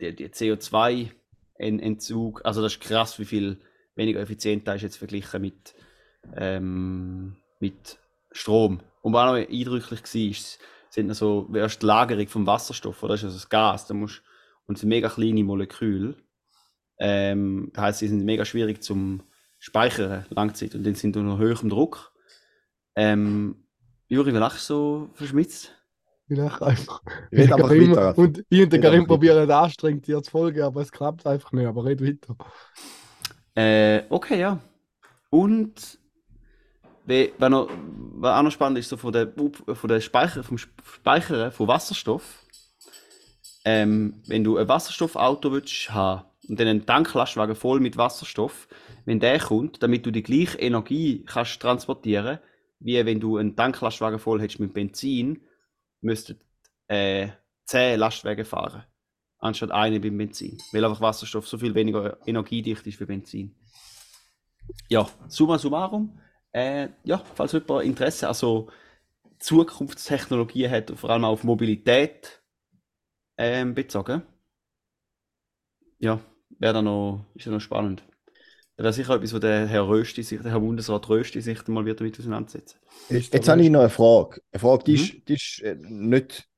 [0.00, 3.60] die, die CO2-Entzug, also das ist krass, wie viel
[3.94, 5.74] weniger effizient das ist jetzt verglichen mit,
[6.36, 7.98] ähm, mit
[8.32, 8.80] Strom.
[9.02, 10.58] Und was noch eindrücklich war, ist,
[10.90, 13.14] sind noch so, erst die Lagerung vom Wasserstoff, oder?
[13.14, 14.22] Das ist also das Gas, da musst,
[14.66, 16.16] und es sind mega kleine Moleküle.
[16.98, 19.22] Ähm, das heisst, sie sind mega schwierig zum
[19.58, 22.12] Speichern, Langzeit, und dann sind unter höherem Druck.
[22.96, 23.66] Ähm,
[24.08, 25.74] Juri, wie lachst du so verschmitzt?
[26.28, 27.02] Ich lache einfach.
[27.32, 28.18] Red einfach Karim- weiter.
[28.18, 31.66] Und ich und der Karim probieren anstrengend dir zu folgen, aber es klappt einfach nicht.
[31.66, 32.36] Aber red weiter.
[33.54, 34.60] Äh, okay, ja.
[35.30, 35.99] Und
[37.10, 37.68] we- wenn noch,
[38.22, 42.44] was auch noch spannend ist, so von der, von der Speicher, vom Speichern von Wasserstoff,
[43.64, 48.68] ähm, wenn du ein Wasserstoffauto willst haben und dann einen Tanklastwagen voll mit Wasserstoff,
[49.04, 52.38] wenn der kommt, damit du die gleiche Energie kannst transportieren,
[52.78, 55.42] wie wenn du einen Tanklastwagen voll hättest mit Benzin,
[56.00, 56.40] müssten
[56.88, 57.28] äh,
[57.66, 58.84] 10 Lastwagen fahren,
[59.38, 63.54] anstatt eine beim Benzin, weil einfach Wasserstoff so viel weniger energiedicht ist wie Benzin.
[64.88, 66.18] Ja, summa summarum,
[66.52, 68.68] äh, ja, falls jemand Interesse, also
[69.40, 72.42] Zukunftstechnologien hat, vor allem auf Mobilität
[73.38, 74.22] ähm, bezogen.
[75.98, 76.20] Ja,
[76.58, 78.02] wäre dann noch, ist ja noch spannend.
[78.76, 81.84] Das wäre sicher etwas, wo der Herr Rösti sich, der Herr Bundesrat Rösti sich mal
[81.86, 82.78] wieder damit auseinandersetzen.
[83.08, 84.40] Jetzt habe ich noch eine Frage.
[84.52, 84.94] Eine Frage, die Mhm.
[84.94, 86.48] ist, die ist äh, nicht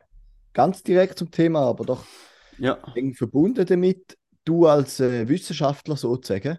[0.54, 2.06] ganz direkt zum Thema, aber doch
[2.58, 4.18] Ja, eng verbunden damit.
[4.44, 6.58] Du als äh, Wissenschaftler sozusagen,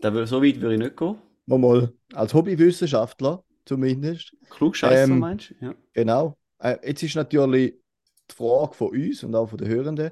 [0.00, 1.18] da so weit würde ich nicht gehen.
[1.48, 5.66] Mal, mal als Hobbywissenschaftler zumindest, Klugscheißer Ähm, meinst du?
[5.66, 5.74] Ja.
[5.92, 6.38] genau.
[6.58, 7.74] Äh, jetzt ist natürlich
[8.30, 10.10] die Frage von uns und auch von den Hörenden,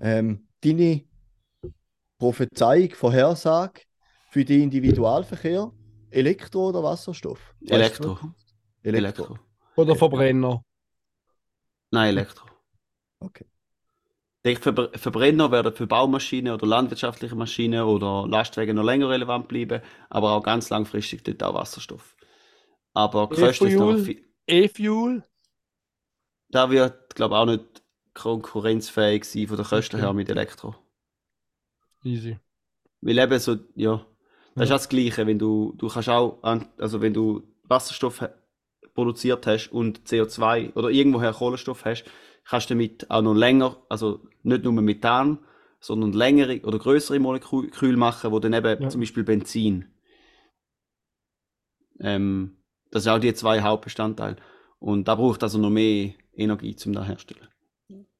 [0.00, 1.04] ähm, deine
[2.18, 3.82] Prophezeiung, Vorhersage
[4.30, 5.72] für den Individualverkehr,
[6.10, 7.54] Elektro oder Wasserstoff?
[7.66, 8.18] Elektro.
[8.20, 8.30] was?
[8.82, 9.38] Elektro.
[9.76, 10.62] Oder Verbrenner.
[11.90, 12.46] Nein, Elektro.
[13.20, 13.46] Okay.
[14.44, 20.32] Ver Verbrenner werden für Baumaschinen oder landwirtschaftliche Maschinen oder Lastwagen noch länger relevant bleiben, aber
[20.32, 22.16] auch ganz langfristig dort auch Wasserstoff.
[22.94, 23.98] Aber Kosten ist noch E-Fuel?
[23.98, 24.24] viel.
[24.46, 25.22] E-Fuel?
[26.50, 27.82] Da wird, glaube ich, auch nicht
[28.14, 30.76] konkurrenzfähig sein von der Kosten her mit Elektro.
[32.04, 32.38] Easy.
[33.00, 34.06] Weil eben so, ja,
[34.56, 34.74] das ist Ja.
[34.74, 36.38] auch das Gleiche, wenn du, du kannst auch,
[36.78, 38.24] also wenn du Wasserstoff
[38.94, 42.04] produziert hast und CO2 oder irgendwoher Kohlenstoff hast,
[42.44, 45.38] kannst du damit auch noch länger, also nicht nur Methan,
[45.80, 48.88] sondern längere oder größere Moleküle machen, wo dann eben Ja.
[48.88, 49.86] zum Beispiel Benzin.
[52.00, 52.56] Ähm,
[52.90, 54.36] das sind auch die zwei Hauptbestandteile.
[54.78, 57.48] Und da braucht also noch mehr Energie, um das herzustellen.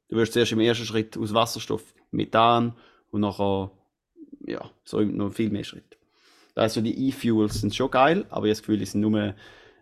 [0.08, 2.74] Du wirst zuerst im ersten Schritt aus Wasserstoff Methan
[3.10, 3.70] und nachher,
[4.46, 5.96] ja, so noch viel mehr Schritte.
[6.54, 9.34] Also die E-Fuels sind schon geil, aber ich habe das Gefühl, die sind nur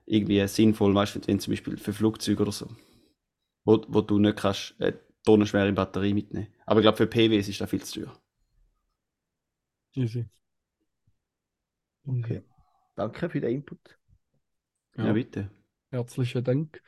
[0.07, 2.68] irgendwie sinnvoll, weißt du, wenn zum Beispiel für Flugzeuge oder so.
[3.64, 4.92] Wo, wo du nicht kannst, äh,
[5.24, 6.48] tonnenschwere Batterie mitnehmen.
[6.66, 8.20] Aber ich glaube, für PWs ist das viel zu teuer.
[9.96, 10.24] Easy.
[12.06, 12.42] Okay.
[12.96, 13.98] Danke für den Input.
[14.96, 15.12] Ja, Ja.
[15.12, 15.50] bitte.
[15.90, 16.82] Herzlichen Dank.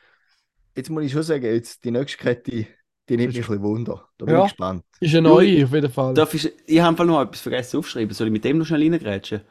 [0.75, 4.09] Jetzt muss ich schon sagen, jetzt die nächste Kette, die nimmt mich ein bisschen Wunder.
[4.17, 4.45] Da bin Ja.
[4.45, 4.85] ich gespannt.
[4.99, 6.13] Ist eine neue, auf jeden Fall.
[6.13, 8.13] Darf ich, ich habe noch etwas vergessen aufzuschreiben.
[8.13, 9.41] Soll ich mit dem noch schnell reingrätschen?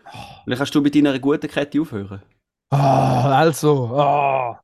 [0.44, 2.22] Vielleicht kannst du mit deiner guten Kette aufhören.
[2.70, 3.86] Ah, also.
[3.96, 4.61] Ah.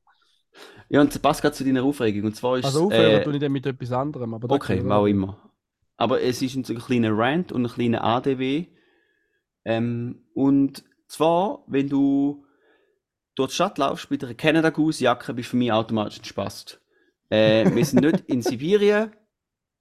[0.88, 2.24] Ja, und das passt gerade zu deiner Aufregung.
[2.24, 4.34] Und zwar ist Also aufhören äh, tue ich dann mit etwas anderem.
[4.34, 5.50] Aber Okay, auch immer.
[5.96, 8.66] Aber es ist ein kleiner Rant und ein kleiner ADW.
[9.64, 12.44] Ähm, und zwar, wenn du
[13.34, 16.80] durch die Stadt laufst mit einer Canada Goose Jacke, bist du für mich automatisch entspannt.
[17.28, 19.12] Äh, wir sind nicht in Sibirien,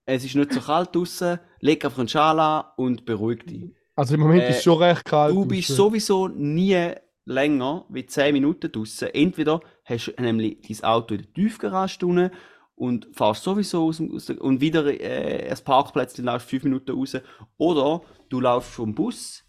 [0.05, 3.73] es ist nicht so kalt draußen, leg einfach einen Schal an und beruhig dich.
[3.95, 5.33] Also im Moment Äh, ist es schon recht kalt.
[5.33, 5.75] Du bist draussen.
[5.75, 6.91] sowieso nie
[7.27, 9.09] länger wie 10 Minuten draußen.
[9.09, 12.31] Entweder hast du nämlich dein Auto in der Tiefgarage drin
[12.75, 16.91] und fährst sowieso aus, aus der, und wieder äh, ein Parkplatz, dann laufst 5 Minuten
[16.91, 17.17] raus.
[17.57, 19.43] Oder du laufst vom Bus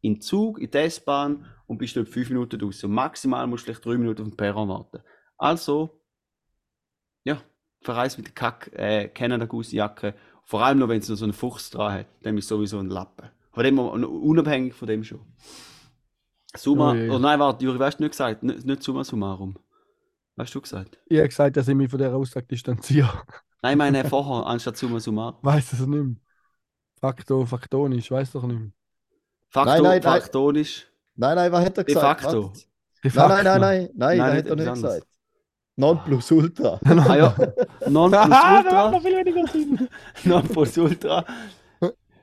[0.00, 2.88] in den Zug, in die S-Bahn und bist dort 5 Minuten draußen.
[2.88, 5.02] Und maximal musst du vielleicht 3 Minuten auf den Perron warten.
[5.38, 6.02] Also,
[7.24, 7.40] ja,
[7.82, 10.14] verreist mit der Kack äh, Canada Goose Jacke.
[10.44, 12.06] Vor allem noch, wenn es noch so einen Fuchs dran hat.
[12.22, 13.30] Dann ist sowieso ein Lappen.
[13.52, 15.20] Von dem, unabhängig von dem schon.
[16.56, 17.10] Summa, Ui.
[17.10, 18.42] oh nein, warte, Juri, weißt du nicht gesagt?
[18.42, 19.56] Nicht, nicht Summa summarum.
[20.36, 20.98] Weißt du gesagt?
[21.06, 23.22] Ich habe gesagt, dass ich mich von dieser Aussage distanziere.
[23.62, 25.38] Nein, ich meine vorher, anstatt Summa summarum.
[25.42, 26.16] Weiß es nicht mehr.
[27.00, 28.70] Faktor, faktonisch, weiß doch nicht mehr.
[29.48, 30.20] Faktor, Nein, nein, nein.
[30.20, 30.86] faktonisch.
[31.16, 32.20] Nein, nein, was hat er De gesagt?
[32.22, 32.52] facto.
[33.02, 33.44] De Nein, nein, facto.
[33.44, 35.06] nein, nein, nein, Nein, das nicht hat er nicht gesagt.
[35.76, 36.78] Non plus ultra.
[36.84, 37.34] Ah ja,
[37.88, 38.90] non plus Ah, ultra.
[38.90, 39.88] noch viel weniger Sinn.
[40.24, 41.24] non plus ultra.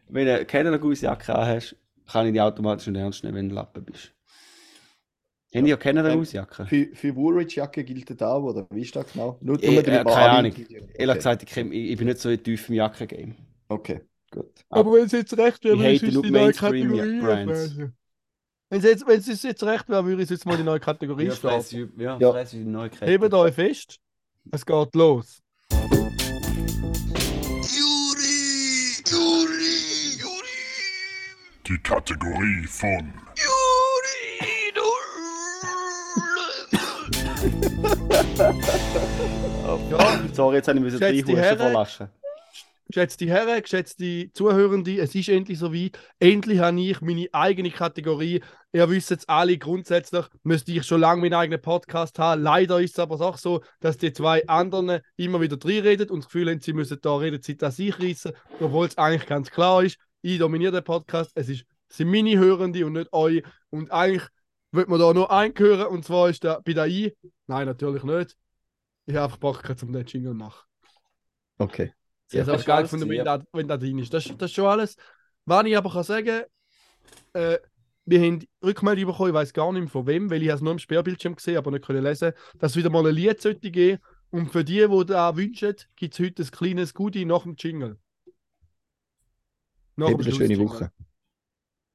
[0.09, 1.75] Wenn du keine gute Jacke hast,
[2.11, 4.13] kann ich die automatisch nicht ernst nehmen, wenn du Lappen bist.
[5.55, 6.65] Haben die ja keine Ähm, Jacke?
[6.65, 9.37] Für, für Woolrich-Jacke gilt das auch, oder wie ist das genau?
[9.41, 10.51] Nur, Eh, nur äh, keine Ahnung.
[10.51, 10.87] Okay.
[10.95, 13.35] Ehrlich gesagt, ich, ich ich bin nicht so tief im Jacken-Game.
[13.69, 14.49] Okay, gut.
[14.69, 17.95] Aber wenn es jetzt recht wäre, Ich würde ich nur die neue Kategorie auflösen.
[18.69, 21.27] Wenn es jetzt, wenn es jetzt recht wäre, würde ich jetzt mal die neue Kategorie
[21.27, 21.93] Ja, starten.
[21.97, 22.43] ja, Ja.
[22.43, 23.07] die Neuigkeit.
[23.07, 23.99] Hebt euch fest.
[24.51, 25.41] Es geht los.
[27.77, 29.01] Juri!
[29.09, 30.17] Juri!
[30.19, 31.67] Juri!
[31.67, 33.13] Die Kategorie von
[38.37, 38.53] Ja,
[40.33, 41.57] Sorry, jetzt habe ich müssen drei Husten Herren.
[41.57, 42.09] vorlachen.
[42.87, 45.97] geschätzte Herren, geschätzte Zuhörende, es ist endlich soweit.
[46.19, 48.41] Endlich habe ich meine eigene Kategorie.
[48.73, 52.43] Ihr wisst jetzt alle, grundsätzlich müsste ich schon lange meinen eigenen Podcast haben.
[52.43, 56.19] Leider ist es aber auch so, dass die zwei anderen immer wieder drin reden und
[56.19, 59.83] das Gefühl haben, sie müssen da Redezeit an sich reissen, obwohl es eigentlich ganz klar
[59.83, 61.31] ist, ich dominiere den Podcast.
[61.33, 63.41] Es ist, sind meine Hörende und nicht euch.
[63.71, 64.27] Und eigentlich
[64.71, 67.15] wird man da nur einen hören und zwar ist der bei der I.
[67.47, 68.37] Nein, natürlich nicht.
[69.05, 70.67] Ich habe einfach Bock, zum den Jingle zu machen.
[71.57, 71.93] Okay.
[72.29, 74.13] Ich hätte es auch geil gefunden, wenn da, wenn da drin ist.
[74.13, 74.97] Das, das ist schon alles.
[75.45, 76.43] Was ich aber kann sagen,
[77.33, 77.57] äh,
[78.05, 80.73] wir haben Rückmeldung bekommen, ich weiß gar nicht mehr von wem, weil ich es nur
[80.73, 84.01] im Sperrbildschirm gesehen aber nicht können lesen, dass es wieder mal ein Lied sollte geben.
[84.29, 87.97] Und für die, die da wünschen, gibt es heute ein kleines Goodie nach dem Jingle.
[89.95, 90.59] Nach Eben eine schöne.
[90.59, 90.91] Woche.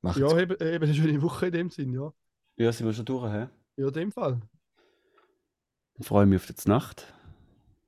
[0.01, 2.13] Macht's Ja, eben eine schöne Woche in dem Sinn, ja.
[2.57, 3.49] Ja, sind wir schon durch, hä?
[3.77, 4.41] Ja, in dem Fall.
[5.99, 7.13] Ich freue mich auf die Nacht.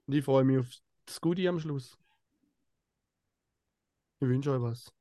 [0.07, 0.69] Und ich freue mich auf
[1.07, 1.99] das Goodie am Schluss.
[4.21, 4.93] Ich wünsche euch was.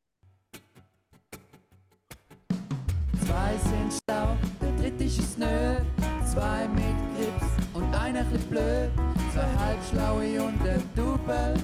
[3.25, 5.77] Zwei sind schlau, der dritte ist es nö.
[6.25, 8.91] Zwei mit Grips und einer chli blöd.
[9.31, 11.55] Zwei halbschlaue und ein Double.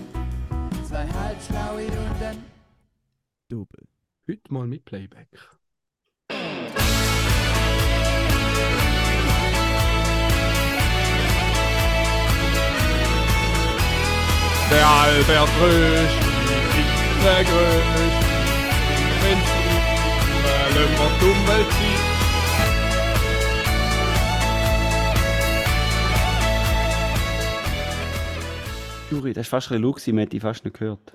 [0.87, 2.43] Zwei halbschlaue und ein
[3.49, 3.87] Double.
[4.27, 5.58] Heute mal mit Playback.
[14.71, 16.19] Der Albert ist
[17.23, 18.03] der Größte.
[19.21, 21.99] Wenn's nicht, weil wir dumm sind.
[29.11, 31.13] Juri, das war fast ein Lux, man hätte ich fast nicht gehört.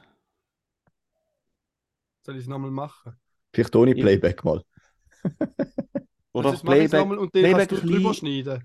[2.22, 3.12] Soll ich es nochmal machen?
[3.52, 3.94] Vielleicht ohne.
[3.94, 4.62] Playback mal.
[6.32, 7.00] Oder das ich Playback.
[7.00, 8.64] nochmal und dann Playback kannst du drüber bisschen- schneiden.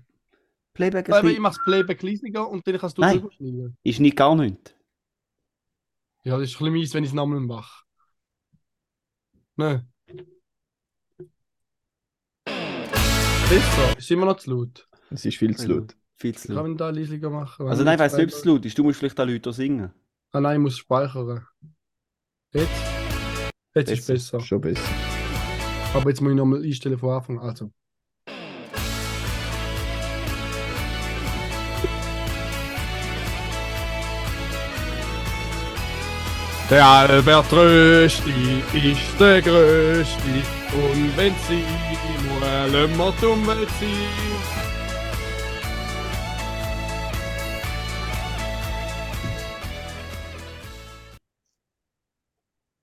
[0.74, 3.18] Playback Aber ich bisschen- mache das Playback leisiger und dann kannst du Nein.
[3.20, 3.76] drüber schneiden.
[3.84, 4.76] ist nicht gar nicht.
[6.22, 7.84] Ja, das ist ein bisschen mies, wenn ich es nochmal mache.
[9.56, 9.86] Ne.
[12.44, 14.88] Besser, ist immer noch zu laut.
[15.10, 15.96] Es ist viel zu laut.
[16.16, 16.64] Viel zu Ich laut.
[16.64, 17.66] kann ihn da leisiger machen.
[17.66, 18.78] Also nein, ich weiß nicht, ob es zu laut ist.
[18.78, 19.92] Du musst vielleicht auch Leute singen.
[20.32, 21.46] Ah nein, ich muss speichern.
[22.52, 22.70] Jetzt?
[23.74, 24.38] Jetzt ist Besser.
[24.38, 24.40] besser.
[24.40, 24.82] Schon besser.
[25.94, 27.38] Aber jetzt muss ich nochmal einstellen von Anfang.
[27.40, 27.72] Also.
[36.70, 40.22] Der Albert Rösti ist der Größte
[40.72, 41.64] und wenn sie
[42.22, 44.29] nur immer dumm will sein,